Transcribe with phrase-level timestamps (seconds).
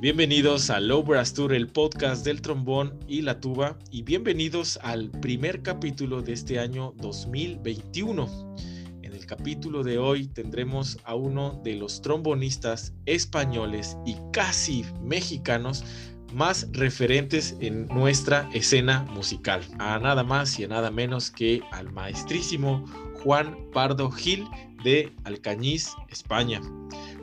[0.00, 5.10] Bienvenidos a Low Brass Tour, el podcast del trombón y la tuba, y bienvenidos al
[5.10, 8.56] primer capítulo de este año 2021.
[9.02, 15.84] En el capítulo de hoy tendremos a uno de los trombonistas españoles y casi mexicanos
[16.32, 21.92] más referentes en nuestra escena musical, a nada más y a nada menos que al
[21.92, 22.86] maestrísimo
[23.22, 24.48] Juan Pardo Gil
[24.82, 26.62] de Alcañiz, España.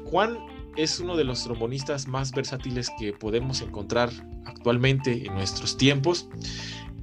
[0.05, 0.37] Juan
[0.77, 4.11] es uno de los trombonistas más versátiles que podemos encontrar
[4.45, 6.29] actualmente en nuestros tiempos.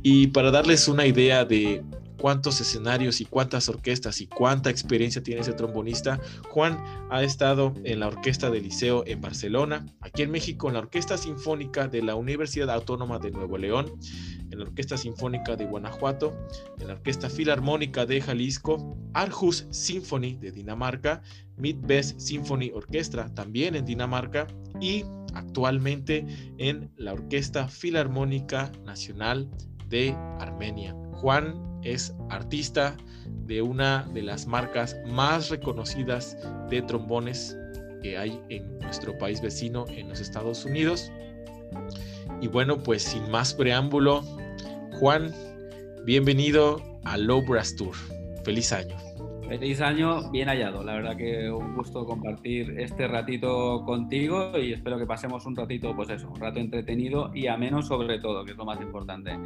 [0.02, 1.82] Y para darles una idea de
[2.24, 6.18] cuántos escenarios y cuántas orquestas y cuánta experiencia tiene ese trombonista.
[6.48, 10.80] Juan ha estado en la Orquesta del Liceo en Barcelona, aquí en México en la
[10.80, 13.92] Orquesta Sinfónica de la Universidad Autónoma de Nuevo León,
[14.50, 16.34] en la Orquesta Sinfónica de Guanajuato,
[16.80, 21.22] en la Orquesta Filarmónica de Jalisco, Arhus Symphony de Dinamarca,
[21.56, 24.46] Midwest Symphony Orchestra también en Dinamarca
[24.80, 26.26] y actualmente
[26.58, 29.48] en la Orquesta Filarmónica Nacional
[29.88, 30.94] de Armenia.
[31.12, 32.96] Juan es artista
[33.46, 36.36] de una de las marcas más reconocidas
[36.70, 37.56] de trombones
[38.02, 41.10] que hay en nuestro país vecino, en los Estados Unidos.
[42.40, 44.22] Y bueno, pues sin más preámbulo,
[44.98, 45.32] Juan,
[46.04, 47.94] bienvenido a Low Brass Tour.
[48.44, 49.03] Feliz año.
[49.48, 50.82] Feliz año, bien hallado.
[50.82, 55.94] La verdad que un gusto compartir este ratito contigo y espero que pasemos un ratito,
[55.94, 59.38] pues eso, un rato entretenido y ameno sobre todo, que es lo más importante.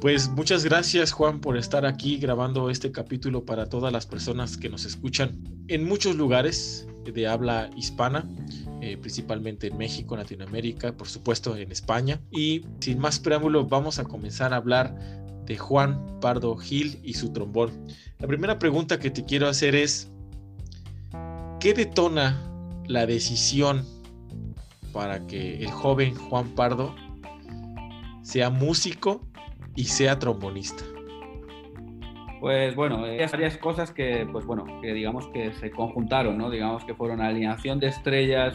[0.00, 4.68] Pues muchas gracias Juan por estar aquí grabando este capítulo para todas las personas que
[4.68, 8.28] nos escuchan en muchos lugares de habla hispana.
[8.80, 12.20] Eh, principalmente en México, Latinoamérica, por supuesto en España.
[12.32, 14.96] Y sin más preámbulo, vamos a comenzar a hablar
[15.46, 17.70] de Juan Pardo Gil y su trombón.
[18.22, 20.08] La primera pregunta que te quiero hacer es,
[21.58, 22.40] ¿qué detona
[22.86, 23.84] la decisión
[24.92, 26.94] para que el joven Juan Pardo
[28.22, 29.26] sea músico
[29.74, 30.84] y sea trombonista?
[32.40, 36.48] Pues bueno, hay varias cosas que, pues bueno, que digamos que se conjuntaron, ¿no?
[36.48, 38.54] Digamos que fueron alineación de estrellas,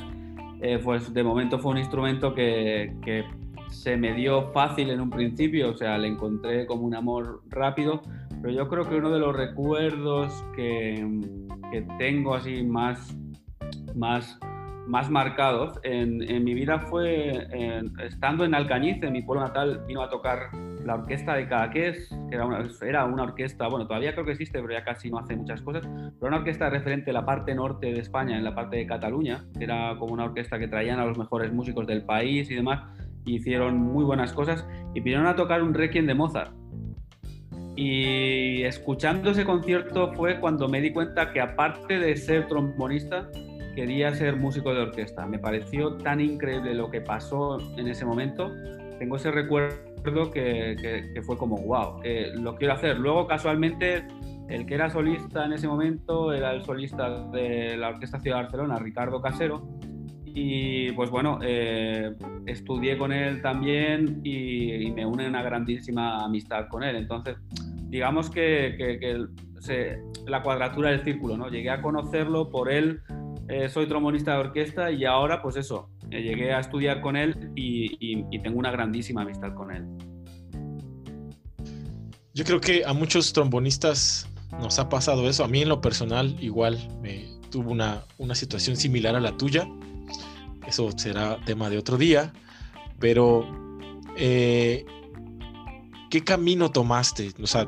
[0.61, 3.25] eh, pues de momento fue un instrumento que, que
[3.69, 8.01] se me dio fácil en un principio, o sea, le encontré como un amor rápido,
[8.41, 11.05] pero yo creo que uno de los recuerdos que,
[11.97, 13.15] tengo así más,
[13.95, 14.39] más,
[14.87, 17.47] más marcados en, en mi vida fue
[18.03, 20.49] estando en Alcañiz, en mi pueblo natal, vino a tocar
[20.87, 24.61] la orquesta de Cadaqués, que era una, era una orquesta, bueno, todavía creo que existe,
[24.61, 27.87] pero ya casi no hace muchas cosas, pero una orquesta referente a la parte norte
[27.87, 31.05] de España, en la parte de Cataluña, que era como una orquesta que traían a
[31.05, 32.83] los mejores músicos del país y demás,
[33.25, 34.65] hicieron muy buenas cosas
[34.95, 36.53] y vinieron a tocar un requiem de Mozart.
[37.77, 43.29] Y escuchando ese concierto fue cuando me di cuenta que aparte de ser trombonista,
[43.75, 45.27] quería ser músico de orquesta.
[45.27, 48.51] Me pareció tan increíble lo que pasó en ese momento.
[48.97, 52.01] Tengo ese recuerdo que, que, fue como, wow,
[52.33, 52.97] lo quiero hacer.
[52.97, 54.07] Luego, casualmente,
[54.49, 58.43] el que era solista en ese momento era el solista de la Orquesta Ciudad de
[58.43, 59.76] Barcelona, Ricardo Casero,
[60.39, 62.13] y pues bueno, eh,
[62.45, 66.95] estudié con él también y, me une una grandísima amistad con él.
[66.95, 67.37] Entonces,
[67.89, 68.77] digamos que,
[70.27, 71.49] la cuadratura del círculo, ¿no?
[71.49, 73.01] Llegué a conocerlo por él,
[73.49, 77.51] eh, soy trombonista de orquesta y ahora pues eso, eh, llegué a estudiar con él
[77.55, 79.85] y, tengo una grandísima amistad con él.
[82.35, 84.29] Yo creo que a muchos trombonistas
[84.61, 85.43] nos ha pasado eso.
[85.43, 89.67] A mí en lo personal igual me tuvo una, una situación similar a la tuya
[90.67, 92.33] eso será tema de otro día,
[93.00, 93.47] pero
[94.17, 94.85] eh,
[96.09, 97.33] ¿qué camino tomaste?
[97.41, 97.66] O sea,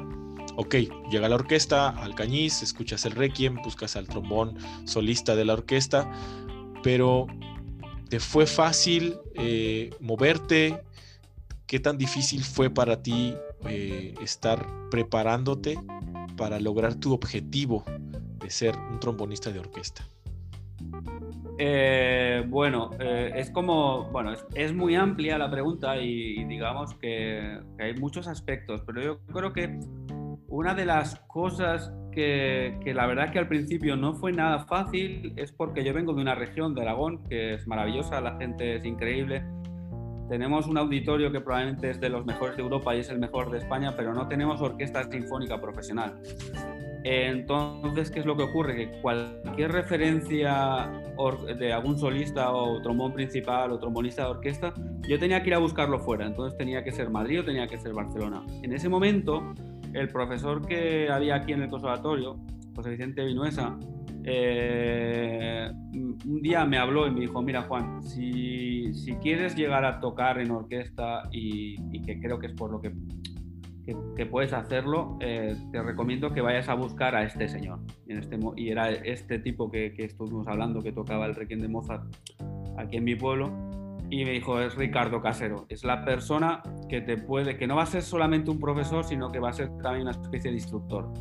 [0.56, 0.76] ok,
[1.10, 6.12] llega la orquesta, al cañiz, escuchas el requiem, buscas al trombón solista de la orquesta,
[6.84, 7.28] pero
[8.10, 10.84] ¿te fue fácil eh, moverte?
[11.68, 13.36] ¿Qué tan difícil fue para ti
[13.66, 15.80] eh, estar preparándote
[16.36, 17.86] para lograr tu objetivo
[18.40, 20.06] de ser un trombonista de orquesta?
[21.62, 27.96] Eh, bueno, eh, es como, bueno, es, muy amplia la pregunta y, digamos que, hay
[27.96, 29.78] muchos aspectos, pero yo creo que
[30.48, 35.34] una de las cosas que, que, la verdad que al principio no fue nada fácil
[35.36, 38.86] es porque yo vengo de una región de Aragón que es maravillosa, la gente es
[38.86, 39.44] increíble.
[40.30, 43.52] Tenemos un auditorio que probablemente es de los mejores de Europa y es el mejor
[43.52, 46.22] de España, pero no tenemos orquesta sinfónica profesional.
[47.04, 48.75] Entonces, ¿qué es lo que ocurre?
[48.75, 50.92] Que cualquier referencia
[51.57, 54.74] de algún solista o trombón principal o trombonista de orquesta,
[55.07, 56.25] yo tenía que ir a buscarlo fuera.
[56.25, 58.44] Entonces tenía que ser Madrid o tenía que ser Barcelona.
[58.63, 59.54] En ese momento,
[59.94, 62.38] el profesor que había aquí en el conservatorio,
[62.75, 63.78] José Vicente Vinuesa,
[64.24, 70.00] eh, un día me habló y me dijo, mira Juan, si, si quieres llegar a
[70.00, 72.92] tocar en orquesta y, que creo que es por lo que,
[74.15, 77.80] que, puedes hacerlo, eh, te recomiendo que vayas a buscar a este señor.
[78.07, 81.68] En este, y era este tipo que, que estuvimos hablando, que tocaba el Requiem de
[81.68, 82.03] Mozart
[82.77, 83.51] aquí en mi pueblo.
[84.12, 87.83] Y me dijo, es Ricardo Casero, es la persona que te puede, que no va
[87.83, 91.13] a ser solamente un profesor, sino que va a ser también una especie de instructor.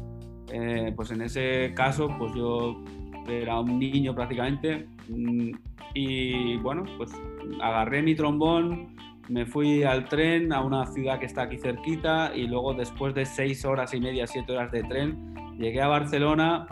[0.50, 2.82] Eh, pues en ese caso, pues yo
[3.28, 5.50] era un niño prácticamente mm,
[5.94, 7.12] y bueno, pues
[7.60, 8.96] agarré mi trombón,
[9.28, 13.26] me fui al tren a una ciudad que está aquí cerquita y luego después de
[13.26, 16.66] seis horas y media, siete horas de tren, llegué a Barcelona.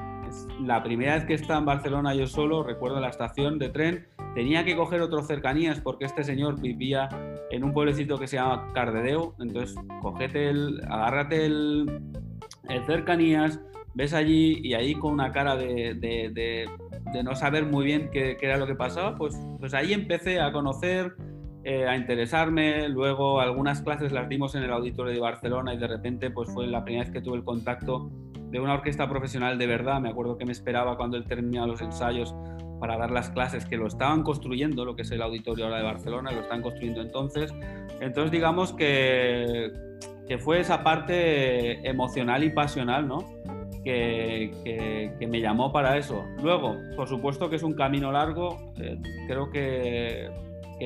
[0.60, 4.64] La primera vez que estaba en Barcelona yo solo, recuerdo la estación de tren, tenía
[4.64, 7.08] que coger otros cercanías porque este señor vivía
[7.50, 12.02] en un pueblecito que se llama Cardedeu, entonces cogete el, agárrate el,
[12.68, 13.60] el cercanías,
[13.94, 18.36] ves allí y ahí con una cara de, de, de, no saber muy bien qué,
[18.38, 21.16] qué, era lo que pasaba, pues, pues ahí empecé a conocer,
[21.68, 25.88] eh, a interesarme, luego algunas clases las dimos en el auditorio de Barcelona y de
[25.88, 28.08] repente pues fue la primera vez que tuve el contacto
[28.50, 31.80] de una orquesta profesional de verdad, me acuerdo que me esperaba cuando él terminaba los
[31.80, 32.36] ensayos
[32.78, 35.82] para dar las clases que lo estaban construyendo, lo que es el auditorio ahora de
[35.82, 37.52] Barcelona, lo están construyendo entonces.
[38.00, 39.72] Entonces digamos que,
[40.28, 43.24] que fue esa parte emocional y pasional, ¿no?
[43.82, 46.24] que, me llamó para eso.
[46.42, 50.30] Luego, por supuesto que es un camino largo, eh, creo que,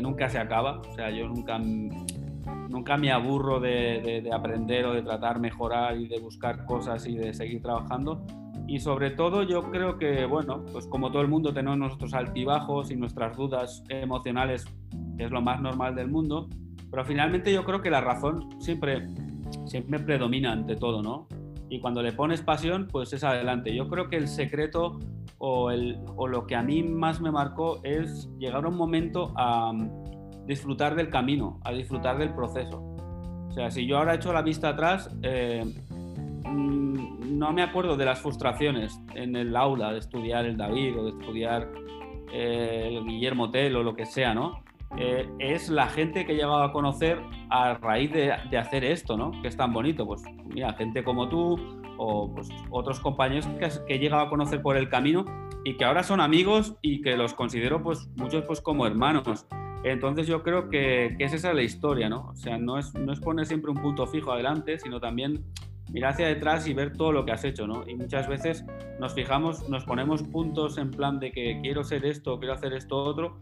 [0.00, 5.40] nunca se acaba, o sea, yo nunca, nunca me aburro de, aprender o de tratar
[5.40, 8.24] mejorar y de buscar cosas y de seguir trabajando.
[8.66, 12.90] Y sobre todo yo creo que, bueno, pues como todo el mundo tenemos nuestros altibajos
[12.90, 14.64] y nuestras dudas emocionales,
[15.16, 16.48] que es lo más normal del mundo,
[16.90, 19.08] pero finalmente yo creo que la razón siempre,
[19.66, 21.26] siempre predomina ante todo, ¿no?
[21.70, 23.74] Y cuando le pones pasión, pues es adelante.
[23.74, 24.98] Yo creo que el secreto
[25.38, 29.32] o, el, o lo que a mí más me marcó es llegar a un momento
[29.36, 32.80] a mm, disfrutar del camino, a disfrutar del proceso.
[33.48, 35.64] O sea, si yo ahora he hecho la vista atrás, eh,
[36.44, 41.04] mm, no me acuerdo de las frustraciones en el aula de estudiar el David o
[41.04, 41.68] de estudiar
[42.32, 44.64] eh, el Guillermo Tell o lo que sea, ¿no?
[44.96, 49.30] Eh, es la gente que he llegado a conocer a raíz de, hacer esto, ¿no?
[49.42, 50.06] Que es tan bonito.
[50.06, 51.58] Pues mira, gente como tú
[51.96, 53.46] o pues, otros compañeros
[53.86, 55.24] que, he llegado a conocer por el camino
[55.64, 59.46] y que ahora son amigos y que los considero pues muchos pues como hermanos.
[59.84, 62.28] Entonces yo creo que, que es esa la historia, ¿no?
[62.30, 65.44] O sea, no es, no es poner siempre un punto fijo adelante, sino también
[65.92, 67.88] mirar hacia detrás y ver todo lo que has hecho, ¿no?
[67.88, 68.64] Y muchas veces
[68.98, 72.96] nos fijamos, nos ponemos puntos en plan de que quiero ser esto, quiero hacer esto
[72.96, 73.38] otro,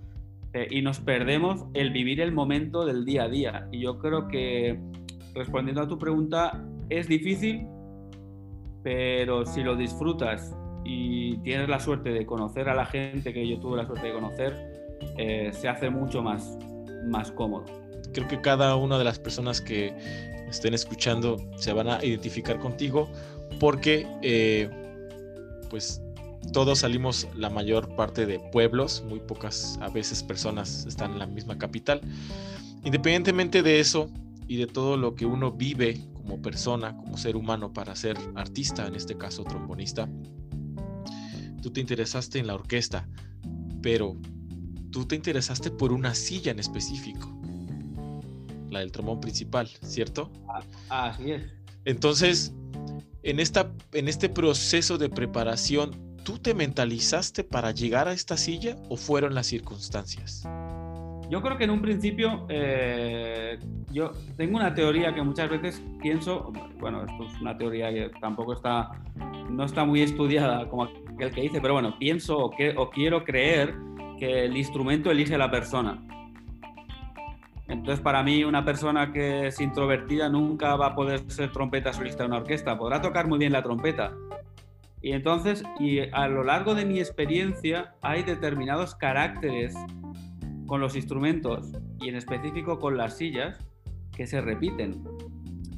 [0.54, 3.68] eh, y nos perdemos el vivir el momento del día a día.
[3.70, 4.78] Y yo creo que,
[5.34, 7.66] respondiendo a tu pregunta, es difícil,
[8.82, 10.54] pero si lo disfrutas
[10.84, 14.12] y tienes la suerte de conocer a la gente que yo tuve la suerte de
[14.12, 14.54] conocer,
[15.18, 16.58] eh, se hace mucho más,
[17.06, 17.66] más cómodo.
[18.14, 19.94] Creo que cada una de las personas que
[20.48, 23.08] estén escuchando se van a identificar contigo
[23.60, 24.70] porque eh,
[25.68, 26.02] pues
[26.52, 31.26] todos salimos la mayor parte de pueblos, muy pocas a veces personas están en la
[31.26, 32.00] misma capital.
[32.84, 34.10] Independientemente de eso
[34.46, 38.86] y de todo lo que uno vive como persona, como ser humano para ser artista,
[38.86, 40.08] en este caso trombonista,
[41.62, 43.08] tú te interesaste en la orquesta,
[43.82, 44.16] pero
[44.90, 47.30] tú te interesaste por una silla en específico,
[48.70, 50.30] la del trombón principal, ¿cierto?
[50.88, 51.42] Ah, así es.
[51.84, 52.52] Entonces,
[53.22, 58.76] en, esta, en este proceso de preparación, ¿tú te mentalizaste para llegar a esta silla
[58.88, 60.44] o fueron las circunstancias?
[61.30, 63.58] Yo creo que en un principio eh,
[63.92, 68.54] yo tengo una teoría que muchas veces pienso, bueno, esto es una teoría que tampoco
[68.54, 68.90] está,
[69.50, 73.24] no está muy estudiada como aquel que dice, pero bueno, pienso o, que, o quiero
[73.24, 73.74] creer
[74.18, 76.02] que el instrumento elige a la persona.
[77.68, 82.22] Entonces, para mí, una persona que es introvertida nunca va a poder ser trompeta solista
[82.22, 82.78] de una orquesta.
[82.78, 84.14] Podrá tocar muy bien la trompeta,
[85.00, 89.74] y entonces, y a lo largo de mi experiencia, hay determinados caracteres
[90.66, 93.58] con los instrumentos y en específico con las sillas
[94.16, 95.04] que se repiten.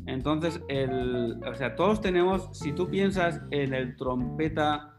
[0.06, 4.96] Entonces, el, o sea, todos tenemos, si tú piensas en el trompeta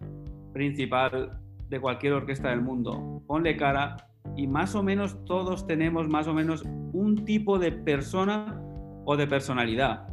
[0.54, 3.98] principal de cualquier orquesta del mundo, ponle cara
[4.38, 6.63] y más o menos todos tenemos más o menos
[6.94, 8.62] un tipo de persona
[9.06, 10.08] o de personalidad.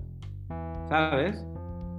[0.88, 1.44] ¿Sabes?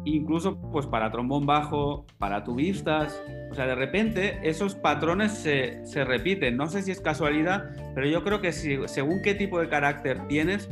[0.06, 6.04] Incluso pues para trombón bajo, para tubistas, o sea, de repente esos patrones se, se
[6.06, 6.58] repiten.
[6.58, 10.70] No sé si es casualidad, pero yo creo que según qué tipo de carácter tienes,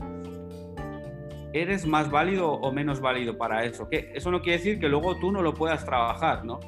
[1.54, 3.90] eres más válido o menos válido para eso.
[3.90, 6.60] Que eso no quiere decir que luego tú no lo puedas trabajar, ¿no?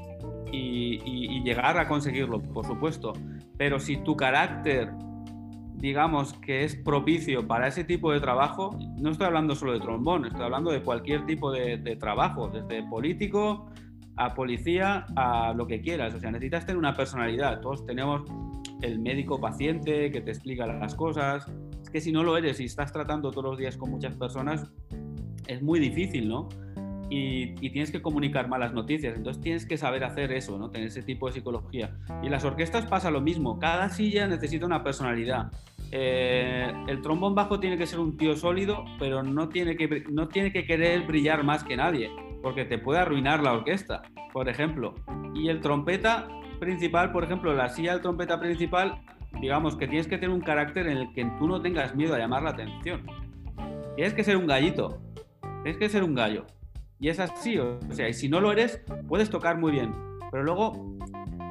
[0.51, 3.13] y, llegar a conseguirlo, por supuesto.
[3.57, 4.91] Pero si tu carácter,
[5.79, 10.25] digamos, que es propicio para ese tipo de trabajo, no estoy hablando solo de trombón,
[10.25, 13.69] estoy hablando de cualquier tipo de, trabajo, desde político
[14.17, 16.13] a policía, a lo que quieras.
[16.13, 17.61] O sea, necesitas tener una personalidad.
[17.61, 18.23] Todos tenemos
[18.81, 21.49] el médico paciente que te explica las cosas.
[21.81, 24.69] Es que si no lo eres y estás tratando todos los días con muchas personas,
[25.47, 26.49] es muy difícil, ¿no?
[27.09, 29.15] Y, tienes que comunicar malas noticias.
[29.15, 30.69] Entonces tienes que saber hacer eso, ¿no?
[30.69, 31.95] Tener ese tipo de psicología.
[32.23, 33.59] Y las orquestas pasa lo mismo.
[33.59, 35.51] Cada silla necesita una personalidad.
[35.91, 40.27] Eh, el trombón bajo tiene que ser un tío sólido, pero no tiene, que, no
[40.27, 42.11] tiene que querer brillar más que nadie,
[42.43, 44.93] porque te puede arruinar la orquesta, por ejemplo.
[45.33, 46.27] Y el trompeta
[46.59, 49.01] principal, por ejemplo, la silla del trompeta principal,
[49.41, 52.19] digamos que tienes que tener un carácter en el que tú no tengas miedo a
[52.19, 53.05] llamar la atención.
[53.95, 55.01] Tienes que ser un gallito,
[55.63, 56.45] tienes que ser un gallo.
[56.99, 59.93] Y es así, o sea, y si no lo eres, puedes tocar muy bien,
[60.31, 60.97] pero luego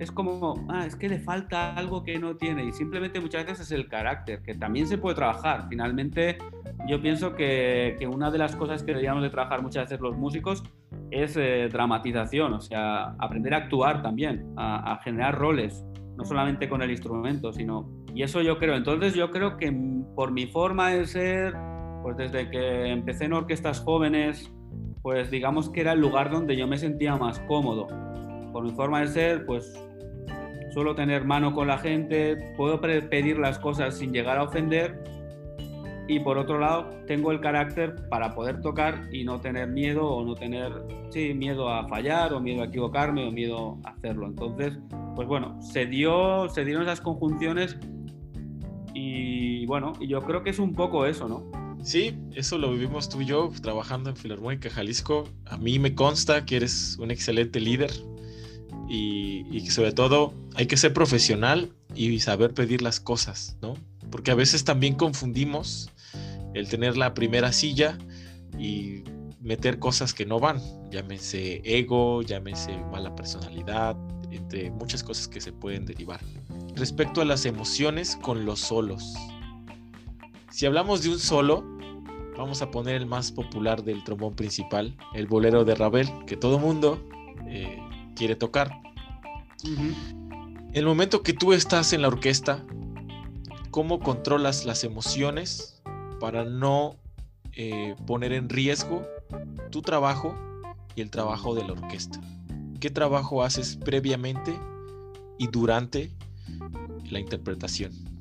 [0.00, 2.64] es como, ah, es que le falta algo que no tiene.
[2.64, 5.67] Y simplemente muchas veces es el carácter, que también se puede trabajar.
[5.69, 6.38] Finalmente,
[6.87, 10.17] yo pienso que, que una de las cosas que deberíamos de trabajar muchas veces los
[10.17, 10.62] músicos
[11.11, 15.85] es eh, dramatización, o sea, aprender a actuar también, a, a generar roles,
[16.17, 17.90] no solamente con el instrumento, sino...
[18.14, 19.73] Y eso yo creo, entonces yo creo que
[20.14, 21.55] por mi forma de ser,
[22.02, 24.52] pues desde que empecé en orquestas jóvenes,
[25.09, 27.87] pues digamos que era el lugar donde yo me sentía más cómodo.
[28.53, 29.73] Por mi forma de ser, pues
[30.71, 35.03] suelo tener mano con la gente, puedo pedir las cosas sin llegar a ofender
[36.09, 40.23] y por otro lado tengo el carácter para poder tocar y no tener miedo o
[40.27, 40.75] no tener
[41.09, 44.27] sí, miedo a fallar o miedo a equivocarme o miedo a hacerlo.
[44.27, 44.79] Entonces,
[45.17, 47.79] pues bueno, se, dio, se dieron esas conjunciones
[48.93, 51.58] y bueno, yo creo que es un poco eso, ¿no?
[51.82, 55.28] Sí, eso lo vivimos tú y yo trabajando en Filarmónica Jalisco.
[55.47, 57.90] A mí me consta que eres un excelente líder
[58.88, 63.75] y, que sobre todo hay que ser profesional y saber pedir las cosas, ¿no?
[64.11, 65.90] Porque a veces también confundimos
[66.54, 67.99] el tener la primera silla
[68.58, 69.04] y
[69.40, 73.97] meter cosas que no van, llámese ego, llámese mala personalidad,
[74.30, 76.20] entre muchas cosas que se pueden derivar.
[76.75, 79.14] Respecto a las emociones con los solos,
[80.50, 81.64] si hablamos de un solo,
[82.37, 86.59] vamos a poner el más popular del trombón principal, el bolero de Ravel, que todo
[86.59, 87.02] mundo
[87.47, 87.78] eh,
[88.14, 88.81] quiere tocar.
[89.64, 92.64] En el momento que tú estás en la orquesta,
[93.71, 95.83] ¿cómo controlas las emociones
[96.21, 96.97] para no
[97.52, 99.07] eh, poner en riesgo
[99.71, 100.35] tu trabajo
[100.95, 102.21] y el trabajo de la orquesta?
[102.81, 104.59] ¿Qué trabajo haces previamente
[105.38, 106.12] y durante
[107.11, 108.18] la interpretación?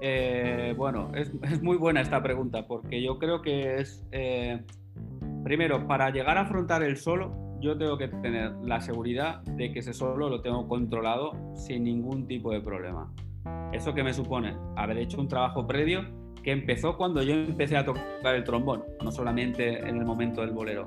[0.00, 4.62] Eh, bueno, es, muy buena esta pregunta porque yo creo que es, eh,
[5.44, 9.78] primero, para llegar a afrontar el solo, yo tengo que tener la seguridad de que
[9.78, 13.12] ese solo lo tengo controlado sin ningún tipo de problema.
[13.72, 14.56] ¿Eso que me supone?
[14.76, 16.04] Haber hecho un trabajo previo
[16.42, 20.52] que empezó cuando yo empecé a tocar el trombón, no solamente en el momento del
[20.52, 20.84] bolero.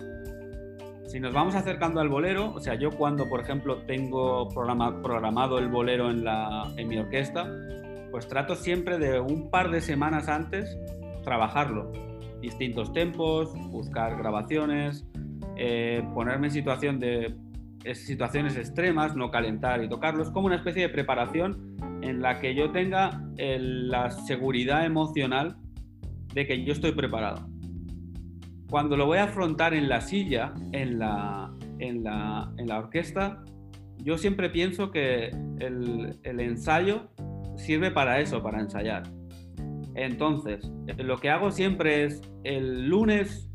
[1.10, 5.68] Si nos vamos acercando al bolero, o sea, yo cuando, por ejemplo, tengo programado el
[5.68, 7.52] bolero en, mi orquesta,
[8.12, 10.78] pues trato siempre de un par de semanas antes
[11.24, 11.92] trabajarlo.
[12.42, 15.06] Distintos tempos, buscar grabaciones,
[15.58, 17.36] eh, ponerme en situación de
[17.94, 20.24] situaciones extremas, no calentar y tocarlo.
[20.24, 25.58] Es como una especie de preparación en la que yo tenga la seguridad emocional
[26.34, 27.48] de que yo estoy preparado.
[28.70, 33.44] Cuando lo voy a afrontar en la silla, en la, en la, en la orquesta,
[33.98, 37.10] yo siempre pienso que el, el ensayo
[37.60, 39.04] sirve para eso, para ensayar.
[39.96, 43.52] Entonces, lo que hago siempre es el lunes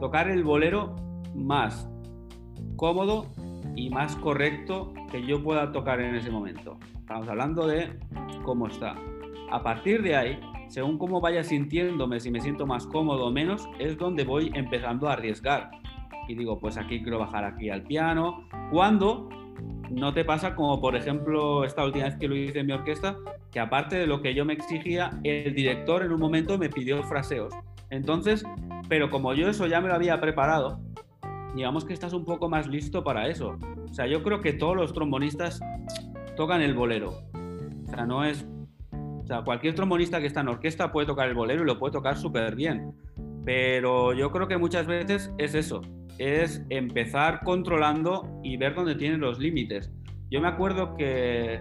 [0.00, 0.94] tocar el bolero
[1.34, 1.88] más
[2.76, 3.26] cómodo
[3.76, 6.78] y más correcto que yo pueda tocar en ese momento.
[6.98, 7.98] Estamos hablando de
[8.44, 8.94] cómo está.
[9.50, 13.68] A partir de ahí, según cómo vaya sintiéndome, si me siento más cómodo o menos,
[13.78, 15.70] es donde voy empezando a arriesgar.
[16.28, 18.48] Y digo, pues aquí quiero bajar aquí al piano.
[18.70, 19.28] Cuando
[19.90, 23.16] no te pasa como, por ejemplo, esta última vez que lo hice en mi orquesta,
[23.50, 27.02] que aparte de lo que yo me exigía, el director en un momento me pidió
[27.04, 27.52] fraseos.
[27.90, 28.44] Entonces,
[28.88, 30.80] pero como yo eso ya me lo había preparado,
[31.54, 33.58] digamos que estás un poco más listo para eso.
[33.90, 35.60] O sea, yo creo que todos los trombonistas
[36.36, 37.12] tocan el bolero.
[37.84, 38.46] O sea, no es...
[38.92, 41.92] O sea, cualquier trombonista que está en orquesta puede tocar el bolero y lo puede
[41.92, 42.94] tocar súper bien.
[43.44, 45.82] Pero yo creo que muchas veces es eso,
[46.18, 49.90] es empezar controlando y ver dónde tienen los límites.
[50.30, 51.60] Yo me acuerdo que,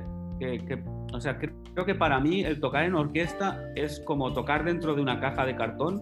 [1.14, 5.02] o sea, creo que para mí el tocar en orquesta es como tocar dentro de
[5.02, 6.02] una caja de cartón,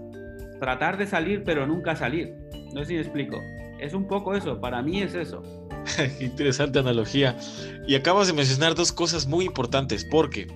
[0.60, 2.34] tratar de salir pero nunca salir.
[2.74, 3.38] No sé si me explico.
[3.80, 5.42] Es un poco eso, para mí es eso.
[6.20, 7.38] interesante analogía.
[7.88, 10.48] Y acabas de mencionar dos cosas muy importantes, porque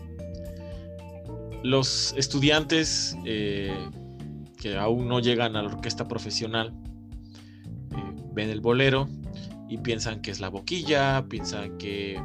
[1.64, 3.74] los estudiantes eh,
[4.62, 6.74] que aún no llegan a la orquesta profesional
[8.34, 9.08] ven el bolero
[9.70, 12.22] y piensan que es la boquilla, piensan que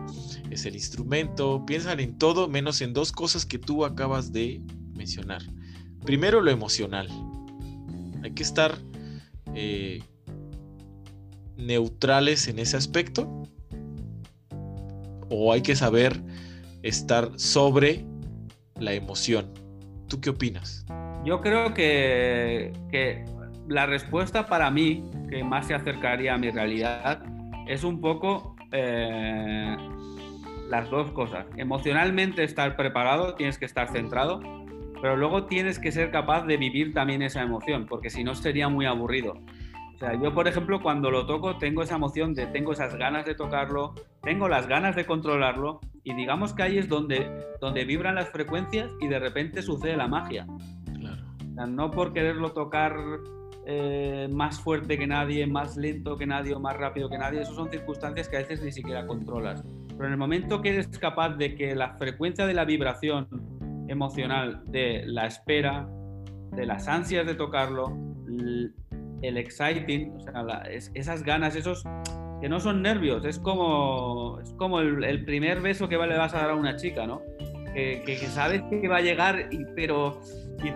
[0.50, 4.61] es el instrumento, piensan en todo menos en dos cosas que tú acabas de
[4.95, 5.43] mencionar.
[6.05, 7.09] Primero lo emocional.
[8.23, 8.77] Hay que estar
[9.55, 10.03] eh,
[11.57, 13.45] neutrales en ese aspecto
[15.31, 16.21] o hay que saber
[16.83, 18.05] estar sobre
[18.79, 19.53] la emoción.
[20.09, 20.87] ¿Tú qué opinas?
[21.25, 22.73] Yo creo que,
[23.69, 27.23] la respuesta para mí, que más se acercaría a mi realidad,
[27.67, 29.77] es un poco eh,
[30.71, 31.47] las dos cosas.
[31.57, 34.41] Emocionalmente estar preparado, tienes que estar centrado,
[35.01, 38.69] pero luego tienes que ser capaz de vivir también esa emoción, porque si no sería
[38.69, 39.35] muy aburrido.
[39.95, 43.27] O sea, yo, por ejemplo, cuando lo toco, tengo esa emoción de, tengo esas ganas
[43.27, 47.29] de tocarlo, tengo las ganas de controlarlo, y digamos que ahí es donde,
[47.61, 50.47] donde vibran las frecuencias y de repente sucede la magia.
[50.95, 51.23] Claro.
[51.51, 52.95] O sea, no por quererlo tocar
[53.71, 57.55] eh, más fuerte que nadie, más lento que nadie o más rápido que nadie, esas
[57.55, 59.63] son circunstancias que a veces ni siquiera controlas.
[59.89, 63.29] Pero en el momento que eres capaz de que la frecuencia de la vibración
[63.87, 65.87] emocional, de la espera,
[66.53, 67.95] de las ansias de tocarlo,
[69.21, 70.63] el exciting, o sea,
[70.95, 71.85] esas ganas, esos
[72.41, 76.39] que no son nervios, es como, es como el, primer beso que le vas a
[76.39, 77.21] dar a una chica, ¿no?
[77.75, 80.21] Que, que, sabes que va a llegar, y, pero,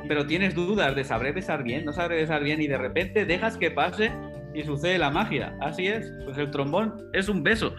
[0.08, 3.56] pero tienes dudas de sabré besar bien, no sabré besar bien, y de repente dejas
[3.56, 4.12] que pase
[4.54, 5.56] y sucede la magia.
[5.60, 7.74] Así es, pues el trombón es un beso.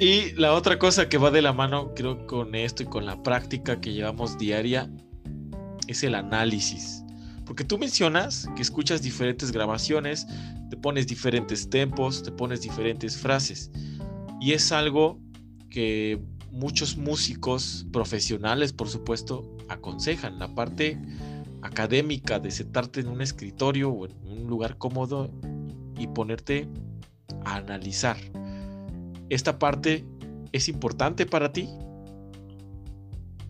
[0.00, 3.22] Y la otra cosa que va de la mano, creo, con esto y con la
[3.22, 4.90] práctica que llevamos diaria,
[5.86, 7.04] es el análisis.
[7.44, 10.26] Porque tú mencionas que escuchas diferentes grabaciones,
[10.70, 13.70] te pones diferentes tempos, te pones diferentes frases.
[14.40, 15.20] Y es algo
[15.70, 20.38] que muchos músicos profesionales, por supuesto, aconsejan.
[20.38, 20.98] La parte
[21.62, 25.30] académica de sentarte en un escritorio o en un lugar cómodo
[25.96, 26.68] y ponerte
[27.44, 28.16] a analizar.
[29.28, 30.04] ¿Esta parte
[30.52, 31.68] es importante para ti?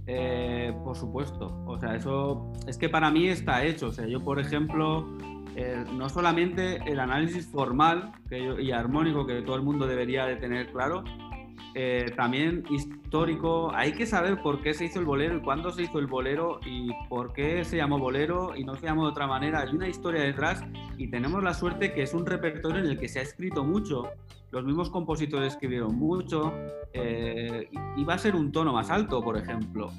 [0.06, 1.62] Eh, por supuesto.
[1.66, 3.88] O sea, eso es que para mí está hecho.
[3.88, 5.06] O sea, yo, por ejemplo,
[5.56, 10.70] eh, no solamente el análisis formal y armónico que todo el mundo debería de tener
[10.72, 11.04] claro,
[11.74, 13.72] eh, también histórico.
[13.74, 16.60] Hay que saber por qué se hizo el bolero y cuándo se hizo el bolero
[16.66, 19.60] y por qué se llamó bolero y no se llamó de otra manera.
[19.60, 20.62] Hay una historia detrás
[20.98, 24.10] y tenemos la suerte que es un repertorio en el que se ha escrito mucho.
[24.50, 26.52] Los mismos compositores escribieron mucho.
[26.92, 29.90] Eh, y va a ser un tono más alto, por ejemplo.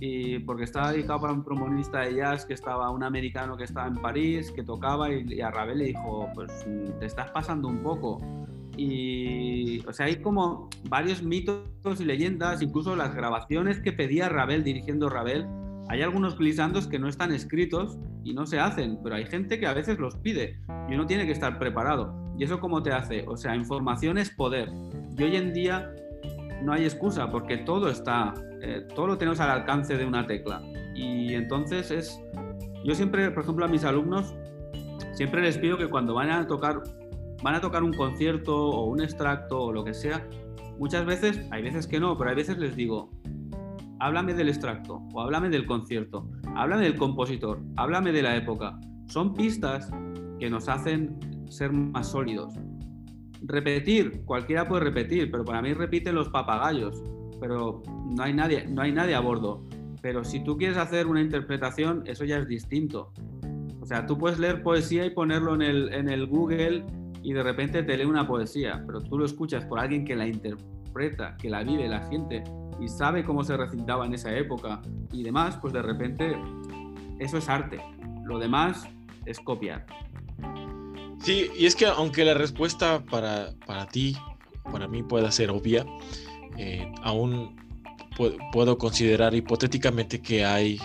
[0.00, 3.88] Y porque estaba dedicado para un trombonista de jazz que estaba, un americano que estaba
[3.88, 6.66] en París, que tocaba y, y a Ravel le dijo, pues
[7.00, 8.20] te estás pasando un poco
[8.78, 11.64] y, o sea, hay como varios mitos
[11.98, 15.46] y leyendas, incluso las grabaciones que pedía Ravel dirigiendo Ravel.
[15.88, 19.66] Hay algunos glisandos que no están escritos y no se hacen, pero hay gente que
[19.66, 22.14] a veces los pide y uno tiene que estar preparado.
[22.38, 23.24] ¿Y eso cómo te hace?
[23.26, 24.70] O sea, información es poder.
[25.16, 25.92] Y hoy en día
[26.62, 30.62] no hay excusa porque todo está, eh, todo lo tenemos al alcance de una tecla.
[30.94, 32.20] Y entonces es,
[32.84, 34.36] yo siempre, por ejemplo, a mis alumnos,
[35.14, 36.80] siempre les pido que cuando vayan a tocar
[37.42, 40.26] van a tocar un concierto o un extracto o lo que sea,
[40.78, 43.10] muchas veces, hay veces que no, pero hay veces les digo,
[44.00, 48.78] háblame del extracto o háblame del concierto, háblame del compositor, háblame de la época.
[49.06, 49.90] Son pistas
[50.38, 52.54] que nos hacen ser más sólidos.
[53.42, 57.02] Repetir, cualquiera puede repetir, pero para mí repiten los papagayos,
[57.40, 57.82] pero
[58.16, 59.64] no hay nadie, no hay nadie a bordo.
[60.02, 63.12] Pero si tú quieres hacer una interpretación, eso ya es distinto.
[63.80, 66.84] O sea, tú puedes leer poesía y ponerlo en el, en el Google
[67.22, 70.26] y de repente te lee una poesía, pero tú lo escuchas por alguien que la
[70.26, 72.44] interpreta, que la vive, la siente
[72.80, 74.80] y sabe cómo se recitaba en esa época
[75.12, 76.36] y demás, pues de repente
[77.18, 77.80] eso es arte.
[78.24, 78.84] Lo demás
[79.26, 79.84] es copiar.
[81.20, 84.16] Sí, y es que aunque la respuesta para, para ti,
[84.70, 85.84] para mí pueda ser obvia,
[86.56, 87.56] eh, aún
[88.52, 90.80] puedo, considerar hipotéticamente que hay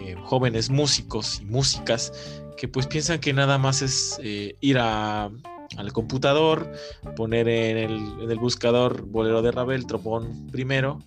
[0.00, 2.12] eh, jóvenes músicos y músicas
[2.56, 5.30] que pues piensan que nada más es eh, ir a
[5.76, 6.72] al computador,
[7.16, 11.00] poner en el, buscador bolero de Ravel, tropón primero,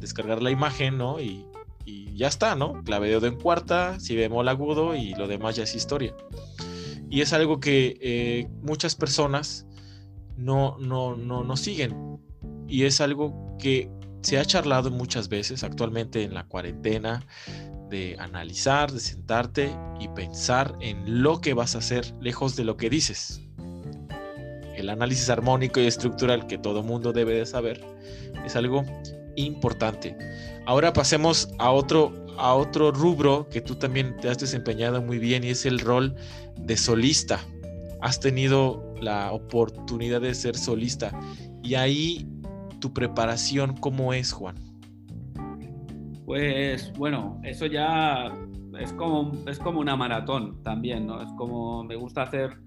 [0.00, 1.20] descargar la imagen, ¿no?
[1.20, 1.46] Y,
[2.14, 2.82] ya está, ¿no?
[2.82, 6.14] Clave de en cuarta, si bemol agudo y lo demás ya es historia.
[7.10, 9.66] Y es algo que eh, muchas personas
[10.36, 12.18] no, no, no, no siguen.
[12.66, 13.90] Y es algo que
[14.22, 17.24] se ha charlado muchas veces actualmente en la cuarentena,
[17.88, 22.76] de analizar, de sentarte y pensar en lo que vas a hacer lejos de lo
[22.76, 23.45] que dices.
[24.76, 27.80] El análisis armónico y estructural que todo mundo debe de saber
[28.44, 28.84] es algo
[29.36, 30.16] importante.
[30.66, 35.44] Ahora pasemos a otro, a otro rubro que tú también te has desempeñado muy bien
[35.44, 36.14] y es el rol
[36.58, 37.40] de solista.
[38.00, 41.12] Has tenido la oportunidad de ser solista
[41.62, 42.26] y ahí
[42.80, 44.56] tu preparación, ¿cómo es, Juan?
[46.24, 48.32] Pues bueno, eso ya
[48.78, 51.22] es como, es como una maratón también, ¿no?
[51.22, 52.58] Es como me gusta hacer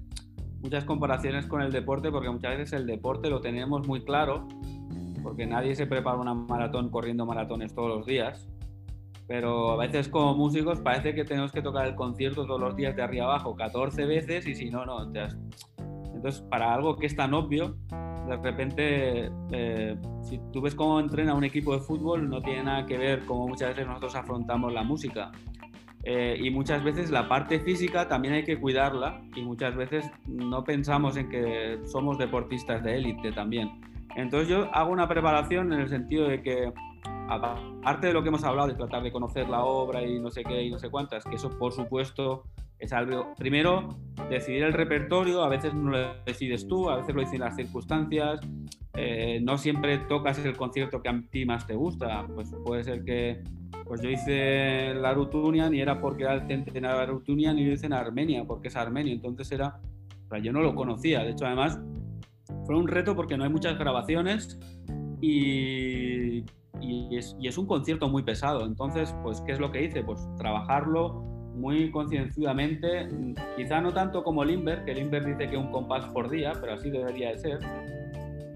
[0.62, 4.48] muchas comparaciones con el deporte porque muchas veces el deporte lo tenemos muy claro
[5.24, 8.48] porque nadie se prepara una maratón corriendo maratones todos los días.
[9.28, 12.96] Pero a veces como músicos parece que tenemos que tocar el concierto todos los días
[12.96, 15.04] de arriba abajo 14 veces y si no, no.
[15.04, 17.78] Entonces, para algo que es tan obvio,
[18.28, 22.86] de repente, eh, si tú ves cómo entrena un equipo de fútbol, no tiene nada
[22.86, 25.32] que ver cómo muchas veces nosotros afrontamos la música.
[26.04, 30.64] Eh, y muchas veces la parte física también hay que cuidarla y muchas veces no
[30.64, 33.82] pensamos en que somos deportistas de élite también.
[34.16, 36.72] Entonces yo hago una preparación en el sentido de que,
[37.28, 40.44] aparte de lo que hemos hablado, de tratar de conocer la obra y no sé
[40.44, 42.44] qué y no sé cuántas, que eso por supuesto
[42.80, 43.90] es algo, primero,
[44.30, 48.40] decidir el repertorio, a veces no lo decides tú, a veces lo deciden las circunstancias,
[48.94, 53.04] eh, no siempre tocas el concierto que a ti más te gusta, pues puede ser
[53.04, 53.44] que
[53.86, 57.66] pues yo hice la Rutunian y era porque era el centenario de la Rutunian y
[57.66, 59.80] lo hice en Armenia, porque es armenio, entonces era,
[60.32, 61.80] o yo no lo conocía, de hecho además
[62.66, 64.60] fue un reto porque no hay muchas grabaciones
[65.22, 66.44] y,
[66.82, 68.66] y, es, y, es, un concierto muy pesado.
[68.66, 70.04] Entonces, pues, ¿qué es lo que hice?
[70.04, 71.24] Pues trabajarlo
[71.56, 73.10] muy concienzudamente,
[73.58, 76.90] quizá no tanto como Limber, que Limber dice que un compás por día, pero así
[76.90, 77.60] debería de ser.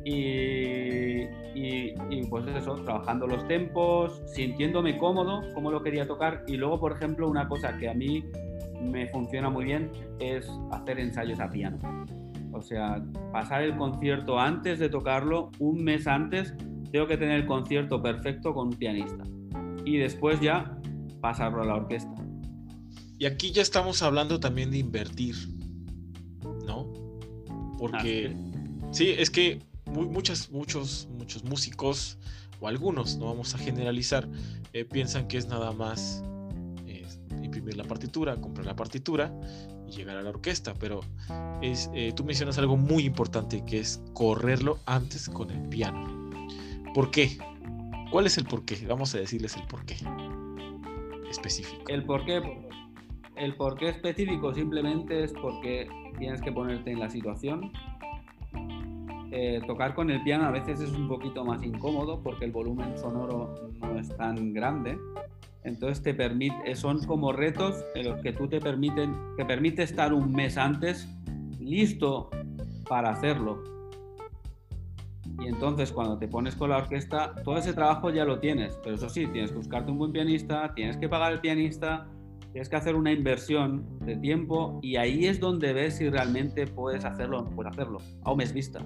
[0.06, 1.24] Y,
[1.56, 6.44] y, pues eso, trabajando los tempos, sintiéndome cómodo, como lo quería tocar.
[6.48, 8.24] Y luego, por ejemplo, una cosa que a mí
[8.82, 11.78] me funciona muy bien es hacer ensayos a piano.
[12.52, 16.54] O sea, pasar el concierto antes de tocarlo, un mes antes,
[16.92, 19.24] tengo que tener el concierto perfecto con un pianista.
[19.86, 20.78] Y después ya
[21.22, 22.14] pasarlo a la orquesta.
[23.18, 25.36] Y aquí ya estamos hablando también de invertir,
[26.66, 26.92] ¿no?
[27.78, 28.36] Porque
[28.92, 29.60] sí, es que
[29.94, 32.18] muchas, muchos, muchos músicos
[32.60, 34.28] o algunos, no vamos a generalizar,
[34.74, 36.24] eh, piensan que es nada más
[36.88, 37.06] eh,
[37.42, 39.34] imprimir la partitura, comprar la partitura
[39.96, 41.02] llegar a la orquesta, pero
[41.62, 46.32] es, eh, tú mencionas algo muy importante que es correrlo antes con el piano.
[46.94, 47.38] ¿Por qué?
[48.12, 48.86] ¿Cuál es el por qué?
[48.88, 49.98] Vamos a decirles el por qué
[51.30, 51.84] específico.
[51.88, 52.42] El por qué,
[53.36, 55.88] el por qué específico simplemente es porque
[56.20, 57.72] tienes que ponerte en la situación.
[59.36, 62.96] Eh, tocar con el piano a veces es un poquito más incómodo porque el volumen
[62.98, 64.96] sonoro no es tan grande
[65.64, 69.84] entonces te permite, eh, son como retos en los que tú te permiten, te permite
[69.84, 71.08] estar un mes antes
[71.60, 72.30] listo
[72.88, 73.64] para hacerlo.
[75.40, 78.96] Y entonces cuando te pones con la orquesta, todo ese trabajo ya lo tienes, pero
[78.96, 82.08] eso sí, tienes que buscarte un buen pianista, tienes que pagar al pianista,
[82.52, 87.04] tienes que hacer una inversión de tiempo y ahí es donde ves si realmente puedes
[87.04, 88.86] hacerlo puedes hacerlo, a un mes vista.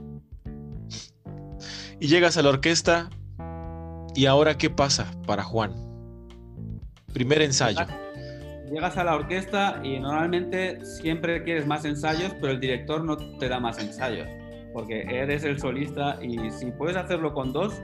[1.99, 3.09] Y llegas a la orquesta
[4.13, 5.73] y ahora ¿qué pasa para Juan?
[7.11, 7.79] Primer ensayo.
[8.71, 13.49] Llegas a la orquesta y normalmente siempre quieres más ensayos, pero el director no te
[13.49, 14.27] da más ensayos,
[14.73, 17.81] porque eres el solista y si puedes hacerlo con dos,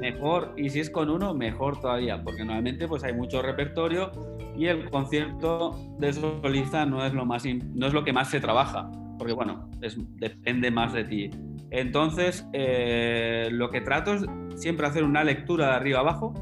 [0.00, 4.10] mejor, y si es con uno, mejor todavía, porque normalmente pues hay mucho repertorio
[4.56, 8.40] y el concierto de solista no es lo, más, no es lo que más se
[8.40, 8.90] trabaja,
[9.22, 9.70] porque bueno,
[10.18, 11.30] depende más de ti.
[11.70, 14.24] Entonces, eh, lo que trato es
[14.56, 16.34] siempre hacer una lectura de arriba abajo,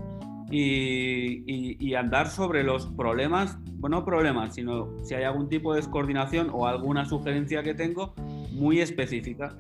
[0.51, 6.49] y, andar sobre los problemas, bueno, no problemas, sino si hay algún tipo de descoordinación
[6.51, 8.15] o alguna sugerencia que tengo
[8.53, 9.55] muy específica.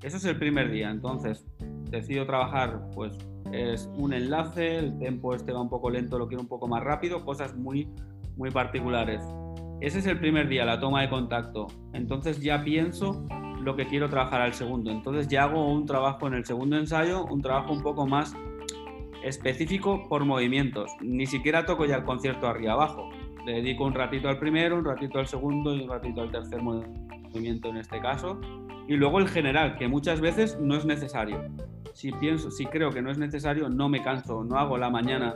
[0.00, 1.44] Eso es el primer día, entonces
[1.90, 3.18] decido trabajar, pues
[3.50, 6.84] es un enlace, el tempo este va un poco lento, lo quiero un poco más
[6.84, 7.88] rápido, cosas muy,
[8.36, 9.20] muy particulares.
[9.80, 11.68] Ese es el primer día, la toma de contacto.
[11.92, 13.24] Entonces ya pienso
[13.62, 14.90] lo que quiero trabajar al segundo.
[14.90, 18.34] Entonces ya hago un trabajo en el segundo ensayo, un trabajo un poco más
[19.22, 20.90] específico por movimientos.
[21.00, 23.08] Ni siquiera toco ya el concierto arriba abajo.
[23.46, 26.60] Le dedico un ratito al primero, un ratito al segundo y un ratito al tercer
[26.60, 28.40] movimiento en este caso.
[28.88, 31.44] Y luego el general, que muchas veces no es necesario.
[31.98, 35.34] Si pienso, si creo que no es necesario, no me canso, no hago la mañana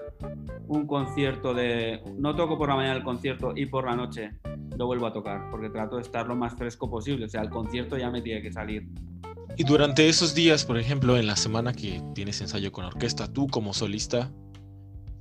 [0.69, 2.01] un concierto de.
[2.19, 4.31] No toco por la mañana el concierto y por la noche
[4.79, 7.25] lo vuelvo a tocar, porque trato de estar lo más fresco posible.
[7.25, 8.87] O sea, el concierto ya me tiene que salir.
[9.57, 13.49] Y durante esos días, por ejemplo, en la semana que tienes ensayo con orquesta, tú
[13.49, 14.31] como solista,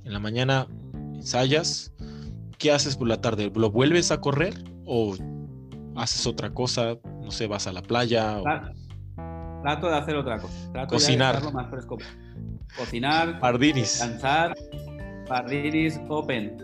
[0.04, 0.68] en la mañana
[1.12, 1.92] ensayas,
[2.56, 3.50] ¿qué haces por la tarde?
[3.52, 5.16] ¿Lo vuelves a correr o
[5.96, 6.98] haces otra cosa?
[7.20, 8.40] No sé, vas a la playa.
[9.62, 10.72] Trato de hacer otra cosa.
[10.72, 11.40] Trato Cocinar.
[11.40, 11.98] De más fresco.
[12.76, 13.38] Cocinar.
[13.40, 13.98] Pardinis.
[13.98, 14.54] Descansar.
[15.28, 16.56] Pardinis open.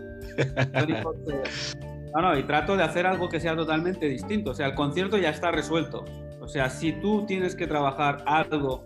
[2.13, 4.51] no, no, y trato de hacer algo que sea totalmente distinto.
[4.51, 6.05] O sea, el concierto ya está resuelto.
[6.41, 8.83] O sea, si tú tienes que trabajar algo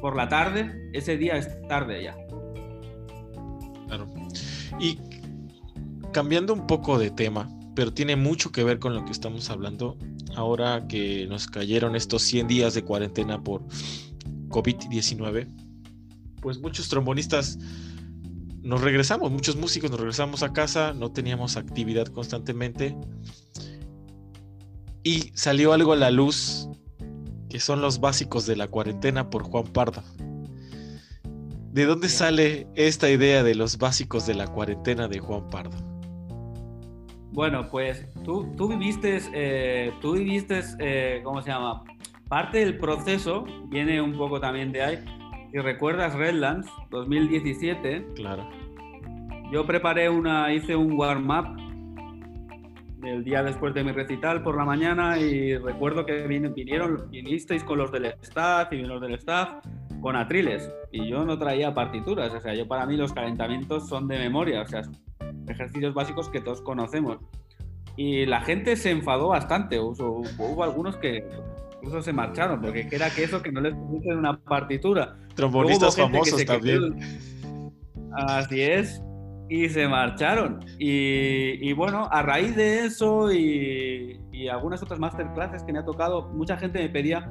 [0.00, 2.16] por la tarde, ese día es tarde ya.
[3.86, 4.06] Claro.
[4.78, 4.98] Y
[6.12, 9.96] cambiando un poco de tema, pero tiene mucho que ver con lo que estamos hablando
[10.36, 13.62] ahora que nos cayeron estos 100 días de cuarentena por
[14.48, 15.48] COVID-19,
[16.40, 17.58] pues muchos trombonistas
[18.62, 22.96] nos regresamos, muchos músicos nos regresamos a casa, no teníamos actividad constantemente
[25.02, 26.68] y salió algo a la luz
[27.50, 30.02] que son los básicos de la cuarentena por Juan Pardo.
[31.72, 35.93] ¿De dónde sale esta idea de los básicos de la cuarentena de Juan Pardo?
[37.34, 41.82] Bueno, pues tú, tú viviste, eh, tú viviste, eh, ¿cómo se llama?
[42.28, 45.04] Parte del proceso viene un poco también de ahí.
[45.50, 48.48] Si recuerdas Redlands 2017, claro.
[49.50, 51.60] Yo preparé una, hice un warm-up
[53.02, 57.78] el día después de mi recital por la mañana y recuerdo que vinieron, vinisteis con
[57.78, 59.56] los del staff y los del staff
[60.00, 64.06] con atriles y yo no traía partituras, o sea, yo para mí los calentamientos son
[64.06, 64.82] de memoria, o sea,
[65.48, 67.18] ejercicios básicos que todos conocemos.
[67.96, 71.24] Y la gente se enfadó bastante, hubo, hubo algunos que
[71.76, 75.16] incluso se marcharon, porque era que eso que no les pusieron una partitura.
[75.34, 76.98] Trombonistas famosos también.
[78.12, 79.02] Así es,
[79.48, 80.60] y se marcharon.
[80.78, 86.28] Y, bueno, a raíz de eso y, y, algunas otras masterclasses que me ha tocado,
[86.30, 87.30] mucha gente me pedía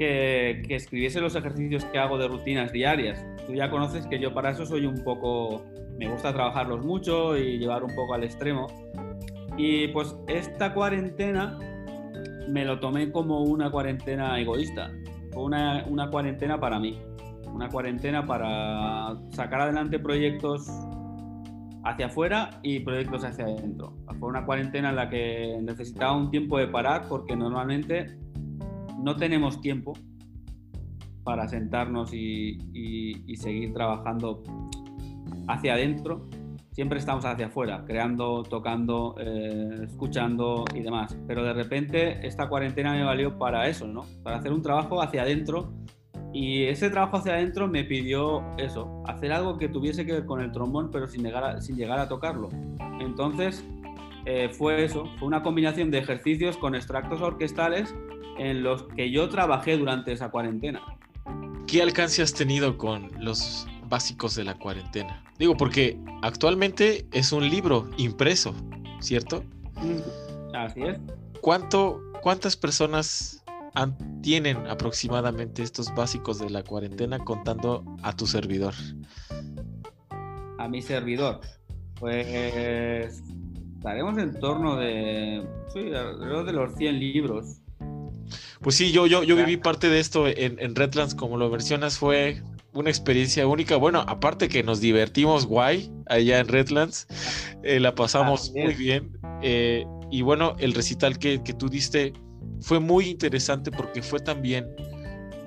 [0.00, 3.22] que, que, escribiese los ejercicios que hago de rutinas diarias.
[3.46, 5.62] Tú ya conoces que yo para eso soy un poco
[6.00, 8.66] me gusta trabajarlos mucho y llevar un poco al extremo.
[9.58, 11.58] Y pues esta cuarentena
[12.48, 14.90] me lo tomé como una cuarentena egoísta,
[15.36, 16.98] una, una cuarentena para mí,
[17.52, 20.66] una cuarentena para sacar adelante proyectos
[21.84, 23.94] hacia afuera y proyectos hacia adentro.
[24.18, 28.18] Fue una cuarentena en la que necesitaba un tiempo de parar porque normalmente
[29.02, 29.94] no tenemos tiempo
[31.24, 32.58] para sentarnos y,
[33.36, 34.42] seguir trabajando
[35.48, 36.28] hacia adentro,
[36.72, 41.16] siempre estamos hacia afuera, creando, tocando, eh, escuchando y demás.
[41.26, 44.04] Pero de repente esta cuarentena me valió para eso, ¿no?
[44.22, 45.72] Para hacer un trabajo hacia adentro.
[46.32, 50.40] Y ese trabajo hacia adentro me pidió eso, hacer algo que tuviese que ver con
[50.40, 52.48] el trombón, pero sin llegar a, sin llegar a tocarlo.
[53.00, 53.64] Entonces
[54.26, 57.94] eh, fue eso, fue una combinación de ejercicios con extractos orquestales
[58.40, 60.82] en los que yo trabajé durante esa cuarentena.
[61.66, 65.22] ¿Qué alcance has tenido con los básicos de la cuarentena.
[65.38, 68.54] Digo, porque actualmente es un libro impreso,
[69.00, 69.44] ¿cierto?
[69.76, 70.98] Mm, así es.
[71.42, 73.44] ¿Cuánto, ¿Cuántas personas
[74.22, 78.74] tienen aproximadamente estos básicos de la cuarentena contando a tu servidor?
[80.58, 81.40] A mi servidor.
[81.98, 83.22] Pues
[83.76, 87.59] estaremos en torno de, sí, alrededor de los 100 libros.
[88.60, 91.98] Pues sí, yo, yo, yo viví parte de esto en, en Redlands, como lo mencionas,
[91.98, 92.42] fue
[92.72, 93.76] una experiencia única.
[93.76, 97.06] Bueno, aparte que nos divertimos guay allá en Redlands,
[97.62, 99.18] eh, la pasamos muy bien.
[99.42, 102.12] Eh, y bueno, el recital que, tú diste
[102.60, 104.66] fue muy interesante porque fue también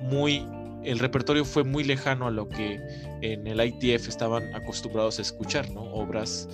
[0.02, 0.46] muy,
[0.84, 2.80] el repertorio fue muy lejano a lo que
[3.22, 5.82] en el ITF estaban acostumbrados a escuchar, ¿no?
[5.82, 6.48] Obras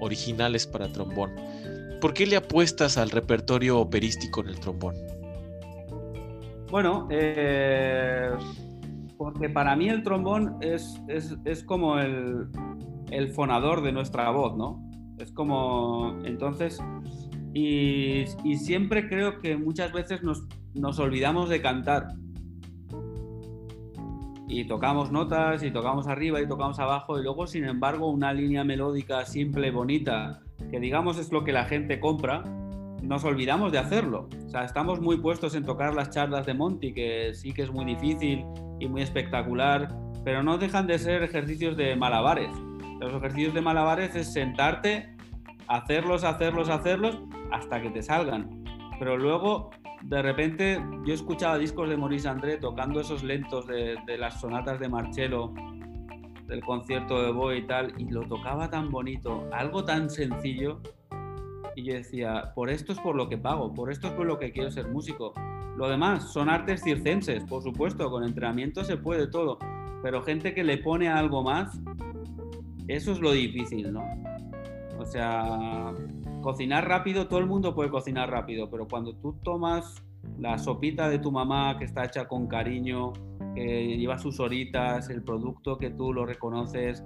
[0.00, 1.34] originales para trombón.
[2.00, 4.96] ¿Por qué le apuestas al repertorio operístico en el trombón?
[6.70, 8.30] Bueno, eh,
[9.16, 12.48] porque para mí el trombón es, es, como el,
[13.10, 14.82] el, fonador de nuestra voz, ¿no?
[15.18, 16.82] Es como, entonces,
[17.54, 22.08] y, y siempre creo que muchas veces nos, nos, olvidamos de cantar.
[24.48, 28.64] Y tocamos notas, y tocamos arriba, y tocamos abajo, y luego, sin embargo, una línea
[28.64, 32.44] melódica simple, bonita, que digamos es lo que la gente compra,
[33.02, 34.28] nos olvidamos de hacerlo.
[34.46, 37.70] O sea, estamos muy puestos en tocar las charlas de Monty, que sí que es
[37.70, 38.44] muy difícil
[38.80, 42.50] y muy espectacular, pero no dejan de ser ejercicios de malabares.
[43.00, 45.14] Los ejercicios de malabares es sentarte,
[45.68, 47.18] hacerlos, hacerlos, hacerlos,
[47.52, 48.64] hasta que te salgan.
[48.98, 49.70] Pero luego,
[50.02, 54.80] de repente, yo escuchaba discos de Maurice André tocando esos lentos de, de las sonatas
[54.80, 55.52] de Marcello,
[56.46, 60.80] del concierto de Boy y tal, y lo tocaba tan bonito, algo tan sencillo,
[61.76, 64.38] y yo decía, por esto es por lo que pago, por esto es por lo
[64.38, 65.34] que quiero ser músico.
[65.76, 69.58] Lo demás son artes circenses, por supuesto, con entrenamiento se puede todo,
[70.02, 71.78] pero gente que le pone algo más,
[72.88, 74.04] eso es lo difícil, ¿no?
[74.98, 75.92] O sea,
[76.40, 80.02] cocinar rápido, todo el mundo puede cocinar rápido, pero cuando tú tomas
[80.38, 83.12] la sopita de tu mamá que está hecha con cariño,
[83.54, 87.04] que lleva sus horitas, el producto que tú lo reconoces,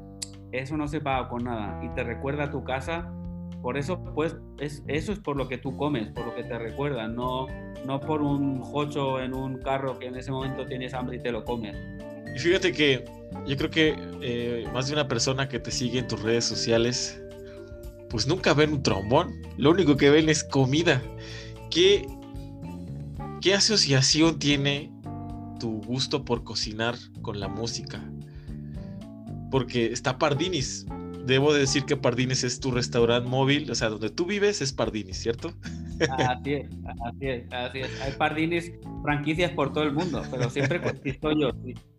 [0.52, 3.12] eso no se paga con nada y te recuerda a tu casa.
[3.62, 6.58] Por eso, pues, es, eso es por lo que tú comes, por lo que te
[6.58, 7.46] recuerda, no,
[7.84, 11.30] no por un jocho en un carro que en ese momento tienes hambre y te
[11.30, 11.76] lo comes.
[12.34, 13.04] Y fíjate que
[13.46, 17.20] yo creo que eh, más de una persona que te sigue en tus redes sociales,
[18.08, 19.42] pues nunca ven un trombón.
[19.56, 21.02] Lo único que ven es comida.
[21.70, 22.06] ¿Qué,
[23.40, 24.92] qué asociación tiene
[25.58, 28.02] tu gusto por cocinar con la música?
[29.50, 30.86] Porque está Pardinis.
[31.26, 35.18] Debo decir que Pardinis es tu restaurante móvil, o sea, donde tú vives es Pardinis,
[35.18, 35.52] ¿cierto?
[36.18, 36.70] Así es,
[37.06, 38.00] así es, así es.
[38.00, 41.50] Hay Pardinis franquicias por todo el mundo, pero siempre consisto yo.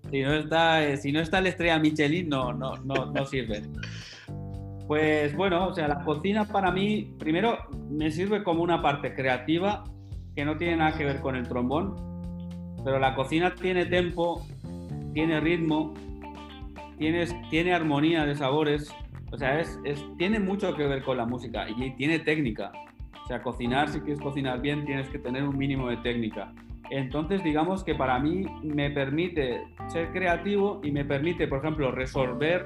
[0.09, 3.61] Si no está, eh, si no está la estrella Michelin, no, no, no, no sirve.
[4.87, 9.83] Pues bueno, o sea, la cocina para mí, primero, me sirve como una parte creativa
[10.35, 11.95] que no tiene nada que ver con el trombón,
[12.83, 14.45] pero la cocina tiene tempo,
[15.13, 15.93] tiene ritmo,
[16.97, 18.93] tiene, tiene armonía de sabores,
[19.31, 19.79] o sea, es,
[20.17, 22.71] tiene mucho que ver con la música y tiene técnica.
[23.23, 26.53] O sea, cocinar, si quieres cocinar bien, tienes que tener un mínimo de técnica.
[26.89, 32.65] Entonces, digamos que para mí me permite ser creativo y me permite, por ejemplo, resolver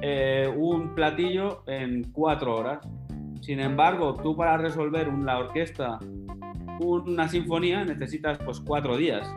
[0.00, 2.80] eh, un platillo en cuatro horas.
[3.40, 6.00] Sin embargo, tú para resolver una orquesta,
[6.80, 9.32] una sinfonía, necesitas pues cuatro días.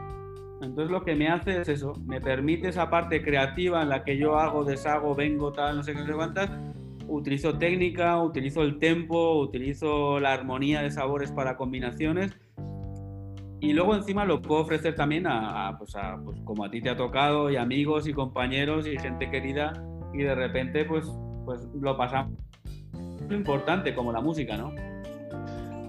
[0.62, 4.18] Entonces lo que me hace es eso, me permite esa parte creativa en la que
[4.18, 6.50] yo hago, deshago, vengo, tal, no sé qué, no sé cuántas,
[7.08, 12.36] utilizo técnica, utilizo el tempo, utilizo la armonía de sabores para combinaciones
[13.66, 16.90] y luego encima lo puedo ofrecer también a, pues a pues como a ti te
[16.90, 19.74] ha tocado, y amigos y compañeros y gente querida,
[20.14, 21.06] y de repente pues,
[21.46, 22.38] pues lo pasamos.
[23.28, 24.72] Lo importante como la música, ¿no?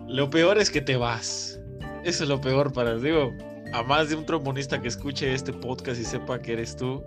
[0.09, 1.61] Lo peor es que te vas.
[2.03, 3.33] Eso es lo peor para, digo,
[3.77, 7.05] a más de un trombonista que escuche este podcast y sepa que eres tú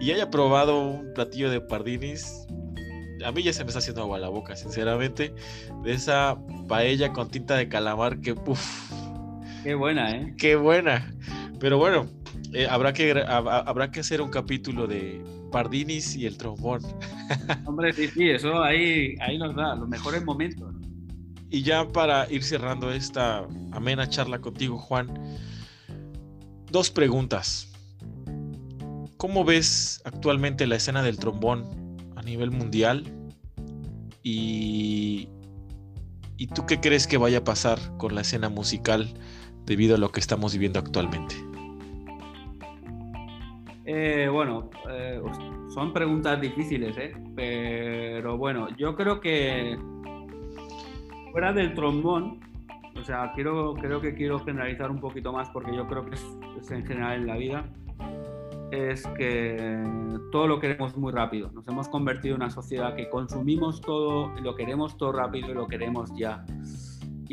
[0.00, 2.46] y haya probado un platillo de pardinis,
[3.24, 5.34] a mí ya se me está haciendo agua la boca, sinceramente,
[5.82, 8.92] de esa paella con tinta de calamar que, uff,
[9.64, 10.34] Qué buena, ¿eh?
[10.38, 11.12] Qué buena.
[11.58, 12.06] Pero bueno,
[12.52, 16.82] eh, habrá, que, habrá que hacer un capítulo de Pardinis y el trombón.
[17.66, 20.72] Hombre, sí, sí, eso ahí, ahí nos da los mejores momentos.
[21.50, 25.08] Y ya para ir cerrando esta amena charla contigo, Juan,
[26.72, 27.70] dos preguntas.
[29.18, 31.64] ¿Cómo ves actualmente la escena del trombón
[32.16, 33.04] a nivel mundial?
[34.22, 35.28] Y,
[36.36, 39.14] ¿Y tú qué crees que vaya a pasar con la escena musical
[39.64, 41.36] debido a lo que estamos viviendo actualmente?
[43.84, 45.20] Eh, bueno, eh,
[45.74, 47.12] son preguntas difíciles, ¿eh?
[47.36, 49.76] pero bueno, yo creo que
[51.32, 52.40] fuera del trombón,
[52.98, 56.70] o sea, quiero, creo que quiero generalizar un poquito más porque yo creo que es,
[56.70, 57.64] en general en la vida,
[58.70, 59.84] es que
[60.30, 61.50] todo lo queremos muy rápido.
[61.52, 65.66] Nos hemos convertido en una sociedad que consumimos todo, lo queremos todo rápido y lo
[65.66, 66.44] queremos ya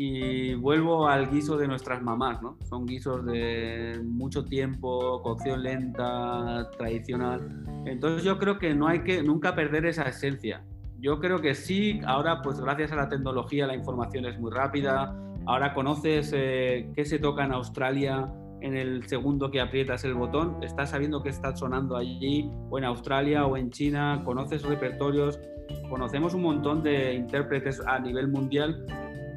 [0.02, 2.56] y vuelvo al guiso de nuestras mamás, ¿no?
[2.70, 7.82] Son guisos de mucho tiempo, cocción lenta, tradicional.
[7.84, 10.64] Entonces yo creo que no hay que nunca perder esa esencia.
[11.00, 15.14] Yo creo que sí, ahora pues gracias a la tecnología la información es muy rápida,
[15.46, 20.62] ahora conoces eh, qué se toca en Australia en el segundo que aprietas el botón,
[20.62, 25.40] estás sabiendo qué está sonando allí, o en Australia o en China, conoces repertorios,
[25.88, 28.84] conocemos un montón de intérpretes a nivel mundial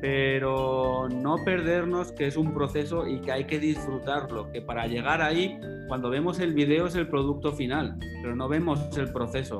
[0.03, 5.21] pero no perdernos que es un proceso y que hay que disfrutarlo, que para llegar
[5.21, 9.59] ahí, cuando vemos el video es el producto final, pero no vemos el proceso.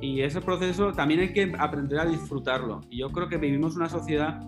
[0.00, 2.80] Y ese proceso también hay que aprender a disfrutarlo.
[2.90, 4.40] Y yo creo que vivimos una sociedad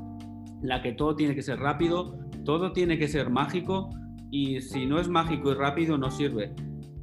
[0.62, 3.90] la que todo tiene que ser rápido, todo tiene que ser mágico,
[4.30, 6.54] y si no es mágico y rápido no sirve.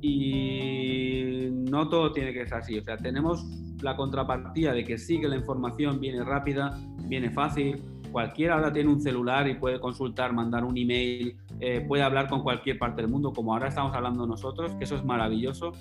[0.02, 2.78] Y no todo tiene que ser así.
[2.78, 3.46] O sea, tenemos
[3.82, 6.78] la contrapartida de que sí que la información viene rápida,
[7.08, 12.04] viene fácil, cualquiera ahora tiene un celular y puede consultar, mandar un email, eh, puede
[12.04, 15.74] hablar con cualquier parte del mundo, como ahora estamos hablando nosotros, que eso es maravilloso.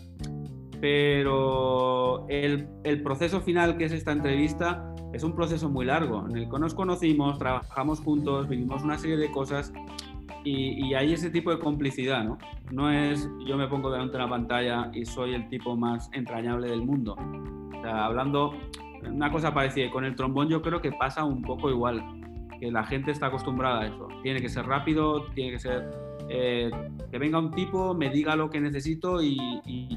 [0.81, 6.37] Pero el, el proceso final, que es esta entrevista, es un proceso muy largo, en
[6.37, 9.73] el que nos conocimos, trabajamos juntos, vivimos una serie de cosas
[10.45, 12.39] y, y, hay ese tipo de complicidad, ¿no?
[12.71, 16.69] No es yo me pongo delante de la pantalla y soy el tipo más entrañable
[16.69, 17.17] del mundo.
[17.17, 18.53] O sea, hablando
[19.11, 22.03] una cosa parecida, con el trombón yo creo que pasa un poco igual
[22.61, 24.09] que la gente está acostumbrada a eso.
[24.23, 25.91] Tiene que ser rápido, tiene que ser
[26.29, 26.71] eh,
[27.11, 29.39] que venga un tipo, me diga lo que necesito y,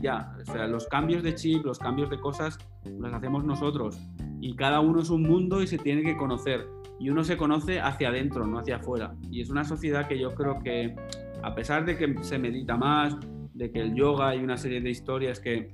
[0.02, 0.38] ya.
[0.68, 4.00] Los cambios de chip, los cambios de cosas, los hacemos nosotros.
[4.40, 6.68] Y cada uno es un mundo y se tiene que conocer.
[7.00, 9.16] Y uno se conoce hacia adentro, no hacia afuera.
[9.32, 10.96] Y es una sociedad que yo creo que,
[11.42, 13.18] a pesar de que se medita más,
[13.54, 15.72] de que el yoga y una serie de historias que,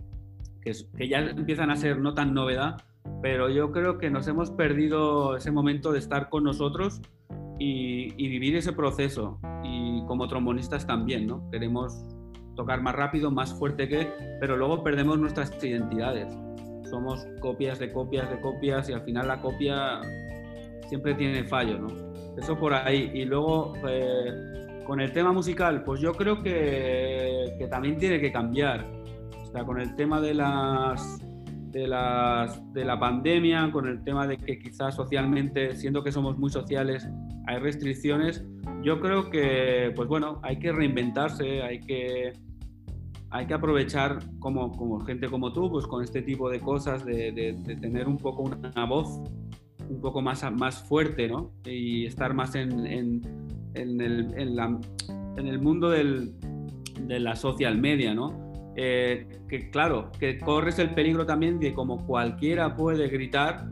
[0.61, 2.77] que, que ya empiezan a ser no tan novedad,
[3.21, 7.01] pero yo creo que nos hemos perdido ese momento de estar con nosotros
[7.59, 9.39] y, vivir ese proceso.
[9.63, 11.49] Y como trombonistas también, ¿no?
[11.51, 12.05] Queremos
[12.55, 14.07] tocar más rápido, más fuerte que,
[14.39, 16.33] pero luego perdemos nuestras identidades.
[16.89, 20.01] Somos copias de copias de copias y al final la copia
[20.87, 21.87] siempre tiene fallo, ¿no?
[22.37, 23.11] Eso por ahí.
[23.13, 28.31] Y luego, eh, con el tema musical, pues yo creo que, que también tiene que
[28.31, 28.85] cambiar.
[29.41, 31.19] O sea, con el tema de las
[31.75, 36.37] de, las, de la pandemia, con el tema de que quizás socialmente, siendo que somos
[36.37, 37.05] muy sociales,
[37.47, 38.45] hay restricciones,
[38.81, 42.31] yo creo que, pues bueno, hay que reinventarse, hay que,
[43.29, 47.57] hay que aprovechar como, como gente como tú, pues con este tipo de cosas, de,
[47.81, 49.21] tener un poco una voz
[49.89, 51.51] un poco más, más fuerte, ¿no?
[51.65, 53.21] Y estar más en, en,
[53.73, 56.35] en, el, en el mundo del,
[57.01, 58.44] de la social media, ¿no?
[58.77, 63.67] Eh, que claro, que corres el peligro también de como cualquiera puede gritar,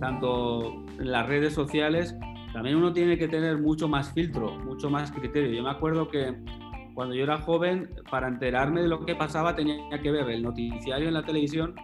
[0.00, 2.16] tanto en las redes sociales,
[2.52, 5.50] también uno tiene que tener mucho más filtro, mucho más criterio.
[5.52, 6.34] Yo me acuerdo que
[6.94, 11.08] cuando yo era joven, para enterarme de lo que pasaba tenía que ver el noticiario
[11.08, 11.74] en la televisión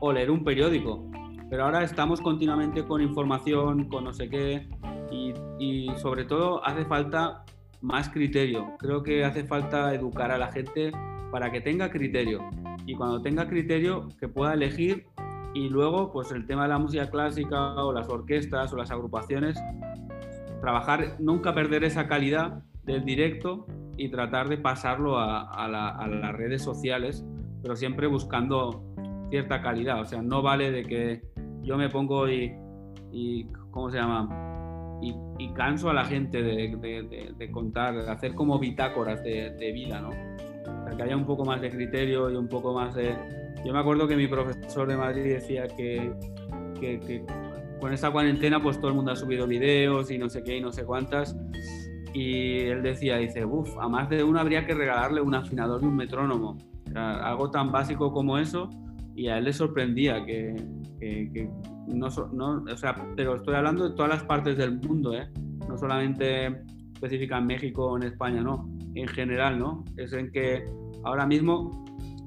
[0.00, 1.10] o leer un periódico.
[1.50, 4.68] Pero ahora estamos continuamente con información, con no sé qué,
[5.10, 7.44] y, y sobre todo hace falta
[7.80, 8.76] más criterio.
[8.78, 10.92] Creo que hace falta educar a la gente
[11.30, 12.48] para que tenga criterio
[12.86, 15.06] y cuando tenga criterio que pueda elegir
[15.54, 19.58] y luego pues el tema de la música clásica o las orquestas o las agrupaciones
[20.60, 23.66] trabajar nunca perder esa calidad del directo
[23.96, 27.24] y tratar de pasarlo a, las redes sociales
[27.62, 28.84] pero siempre buscando
[29.30, 31.22] cierta calidad o sea no vale de que
[31.62, 32.52] yo me pongo y,
[33.12, 34.28] y ¿cómo se llama?
[35.00, 40.10] Y, canso a la gente de, contar, de hacer como bitácoras de, de vida, ¿no?
[40.96, 43.16] Que haya un poco más de criterio y un poco más de...
[43.64, 46.12] Yo me acuerdo que mi profesor de Madrid decía que,
[46.80, 47.24] que,
[47.80, 50.60] con esta cuarentena pues todo el mundo ha subido videos y no sé qué y
[50.60, 51.36] no sé cuántas.
[52.14, 55.86] Y él decía, dice, uff, a más de uno habría que regalarle un afinador y
[55.86, 56.56] un metrónomo.
[56.94, 58.68] algo tan básico como eso.
[59.14, 60.54] Y a él le sorprendía que,
[61.00, 61.50] que,
[61.88, 65.28] no, no, o sea, pero estoy hablando de todas las partes del mundo, ¿eh?
[65.68, 66.62] no solamente
[66.94, 69.84] específica en México o en España, no, en general, ¿no?
[69.96, 70.64] Es en que
[71.04, 71.84] ahora mismo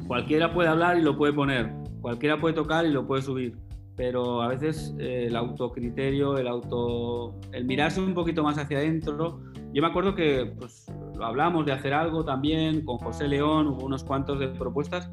[0.07, 3.57] cualquiera puede hablar y lo puede poner, cualquiera puede tocar y lo puede subir,
[3.95, 9.39] pero a veces eh, el autocriterio, el auto, el mirarse un poquito más hacia adentro.
[9.74, 10.86] Yo me acuerdo que pues,
[11.22, 15.09] hablamos de hacer algo también con José León, hubo unos cuantos de propuestas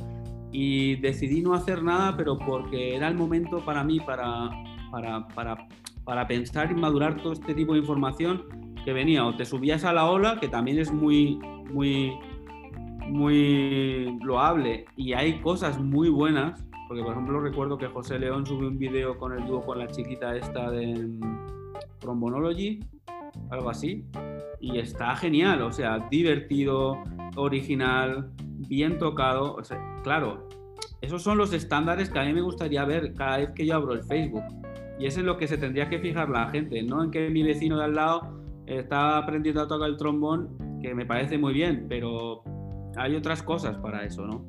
[0.51, 4.51] y decidí no hacer nada, pero porque era el momento para mí para,
[4.91, 5.69] para, para,
[6.05, 8.45] para pensar y madurar todo este tipo de información
[8.85, 11.39] que venía o te subías a la ola, que también es muy,
[11.73, 12.13] muy,
[13.09, 18.69] muy loable y hay cosas muy buenas, porque por ejemplo recuerdo que José León subió
[18.69, 21.09] un video con el dúo con la chiquita esta de
[21.99, 22.81] Trombonology,
[23.51, 24.05] algo así,
[24.61, 26.99] y está genial, o sea, divertido,
[27.37, 28.31] original,
[28.69, 30.49] bien tocado, o sea, claro,
[31.01, 33.93] esos son los estándares que a mí me gustaría ver cada vez que yo abro
[33.93, 34.43] el Facebook.
[34.99, 37.45] Y eso es lo que se tendría que fijar la gente, no en que mi
[37.45, 38.38] vecino de al lado
[38.69, 42.43] está aprendiendo a tocar el trombón, que me parece muy bien, pero
[42.97, 44.45] hay otras cosas para eso, ¿no?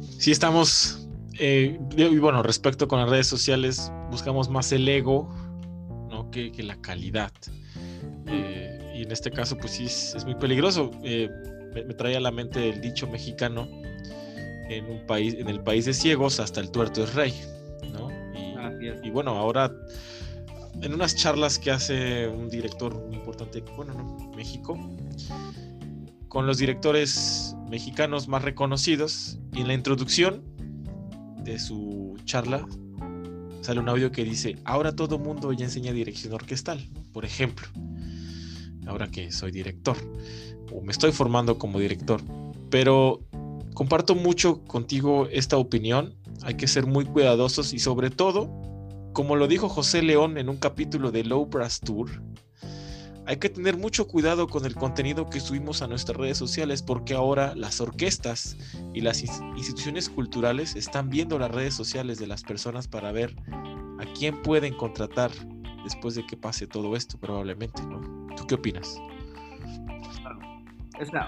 [0.00, 1.08] Sí, estamos,
[1.38, 5.32] eh, y bueno, respecto con las redes sociales, buscamos más el ego,
[6.10, 6.30] ¿no?
[6.30, 7.32] Que, la calidad.
[8.26, 10.90] Eh, y en este caso, pues sí, es, muy peligroso.
[11.04, 11.28] Eh,
[11.74, 13.68] me, trae a la mente el dicho mexicano,
[14.68, 17.34] en un país, en el país de ciegos, hasta el tuerto es rey,
[17.92, 18.10] ¿no?
[18.80, 19.70] Y, y bueno, ahora
[20.82, 24.78] en unas charlas que hace un director muy importante, bueno, no, México,
[26.28, 30.42] con los directores mexicanos más reconocidos y en la introducción
[31.44, 32.66] de su charla
[33.60, 37.68] sale un audio que dice, ahora todo mundo ya enseña dirección orquestal, por ejemplo,
[38.86, 39.96] ahora que soy director
[40.72, 42.20] o me estoy formando como director,
[42.70, 43.20] pero
[43.74, 48.71] comparto mucho contigo esta opinión, hay que ser muy cuidadosos y sobre todo,
[49.12, 52.10] como lo dijo José León en un capítulo de Low Brass Tour,
[53.26, 57.14] hay que tener mucho cuidado con el contenido que subimos a nuestras redes sociales porque
[57.14, 58.56] ahora las orquestas
[58.92, 63.36] y las instituciones culturales están viendo las redes sociales de las personas para ver
[64.00, 65.30] a quién pueden contratar
[65.84, 68.00] después de que pase todo esto probablemente, ¿no?
[68.36, 68.98] ¿Tú qué opinas?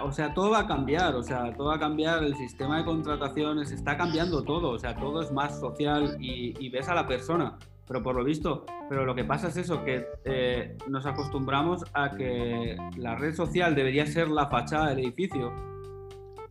[0.02, 2.84] o sea, todo va a cambiar, o sea, todo va a cambiar, el sistema de
[2.84, 7.58] contrataciones está cambiando todo, o sea, todo es más social y, ves a la persona,
[7.86, 12.10] pero por lo visto, pero lo que pasa es eso, que eh, nos acostumbramos a
[12.10, 15.52] que la red social debería ser la fachada del edificio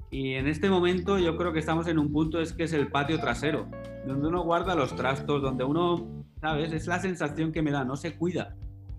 [0.10, 2.90] y en este momento yo creo que estamos en un punto es que es el
[2.90, 3.68] patio trasero,
[4.06, 6.72] donde uno guarda los trastos, donde uno, ¿sabes?
[6.72, 8.56] Es la sensación que me da, no se cuida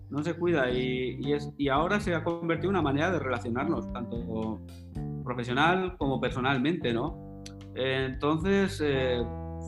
[0.09, 3.91] no se cuida y, es, y ahora se ha convertido en una manera de relacionarnos,
[3.91, 4.61] tanto
[5.23, 7.43] profesional como personalmente, ¿no?
[7.75, 9.21] entonces, eh,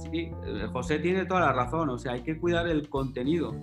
[0.03, 3.55] sí, eh, José tiene toda la razón, o sea, hay que cuidar el contenido,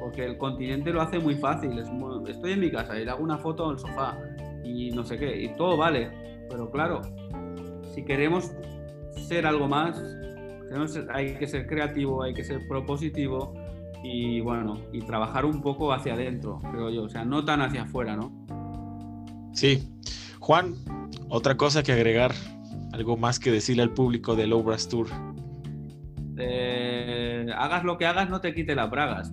[0.00, 1.78] porque el continente lo hace muy fácil,
[2.26, 4.18] estoy en mi casa y le hago una foto en sofá
[4.64, 6.10] y no sé qué, y todo vale,
[6.48, 7.02] pero claro,
[7.94, 8.52] si queremos
[9.28, 10.02] ser algo más,
[11.12, 13.54] hay que ser creativo, hay que ser propositivo,
[14.02, 17.82] y bueno, y trabajar un poco hacia adentro, creo yo, o sea, no tan hacia
[17.82, 18.32] afuera, ¿no?
[19.52, 19.88] Sí.
[20.40, 20.74] Juan,
[21.28, 22.32] otra cosa que agregar,
[22.92, 25.06] algo más que decirle al público del Obras Tour.
[26.44, 29.30] Eh, hagas lo que hagas, no te quite las bragas.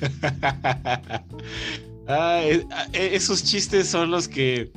[2.12, 4.72] Ah, eh, eh, esos chistes son los que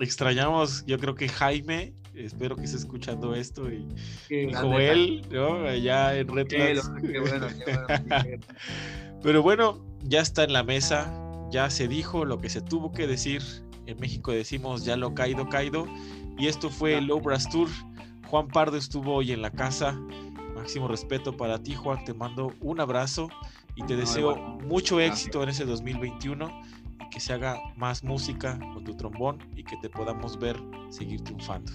[0.00, 3.86] extrañamos, yo creo que Jaime espero que esté escuchando esto y,
[4.52, 5.66] Joel, ¿no?
[5.66, 6.48] Allá en Red
[9.22, 11.12] Pero bueno, ya está en la mesa,
[11.50, 13.42] ya se dijo lo que se tuvo que decir.
[13.86, 15.86] En México decimos ya lo caído, caído.
[16.38, 17.68] Y esto fue el Obras Tour.
[18.26, 19.98] Juan Pardo estuvo hoy en la casa.
[20.64, 22.02] Máximo respeto para ti, Juan.
[22.06, 23.28] Te mando un abrazo
[23.74, 24.34] y te deseo
[24.66, 26.48] mucho éxito en ese 2021
[27.02, 30.56] y que se haga más música con tu trombón y que te podamos ver
[30.88, 31.70] seguir triunfando.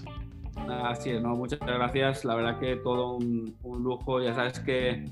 [0.68, 1.36] Así es, ¿no?
[1.36, 2.24] muchas gracias.
[2.24, 4.20] La verdad que todo un, lujo.
[4.20, 5.04] Ya sabes que,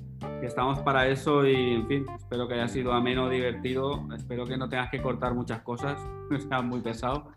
[0.43, 4.09] estamos para eso y, en fin, espero que haya sido ameno, divertido.
[4.12, 5.97] Espero que no tengas que cortar muchas cosas,
[6.33, 7.29] está muy pesado.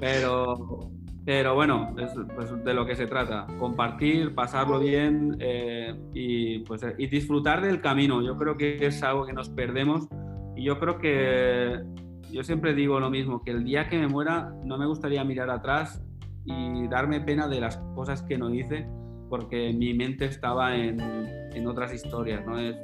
[0.00, 0.90] Pero,
[1.26, 3.48] pero bueno, es pues, de lo que se trata.
[3.58, 8.22] Compartir, pasarlo bien eh, y, pues, y disfrutar del camino.
[8.22, 10.06] Yo creo que es algo que nos perdemos
[10.54, 11.82] y yo creo que
[12.30, 15.50] yo siempre digo lo mismo, que el día que me muera no me gustaría mirar
[15.50, 16.00] atrás
[16.44, 18.86] y darme pena de las cosas que no hice
[19.28, 22.56] porque mi mente estaba en, en otras historias, ¿no?
[22.60, 22.76] Es,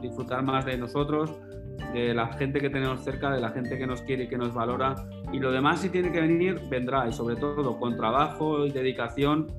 [0.00, 1.36] disfrutar más de nosotros,
[1.92, 4.54] de la gente que tenemos cerca, de la gente que nos quiere y que nos
[4.54, 4.94] valora.
[5.32, 7.08] Y lo demás, si tiene que venir, vendrá.
[7.08, 9.52] Y sobre todo con trabajo y dedicación,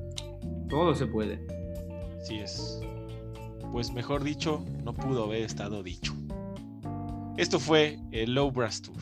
[0.70, 1.40] todo se puede.
[2.20, 2.82] Así es.
[3.72, 6.14] Pues mejor dicho, no pudo haber estado dicho.
[7.38, 8.96] Esto fue el Low Brass Tour.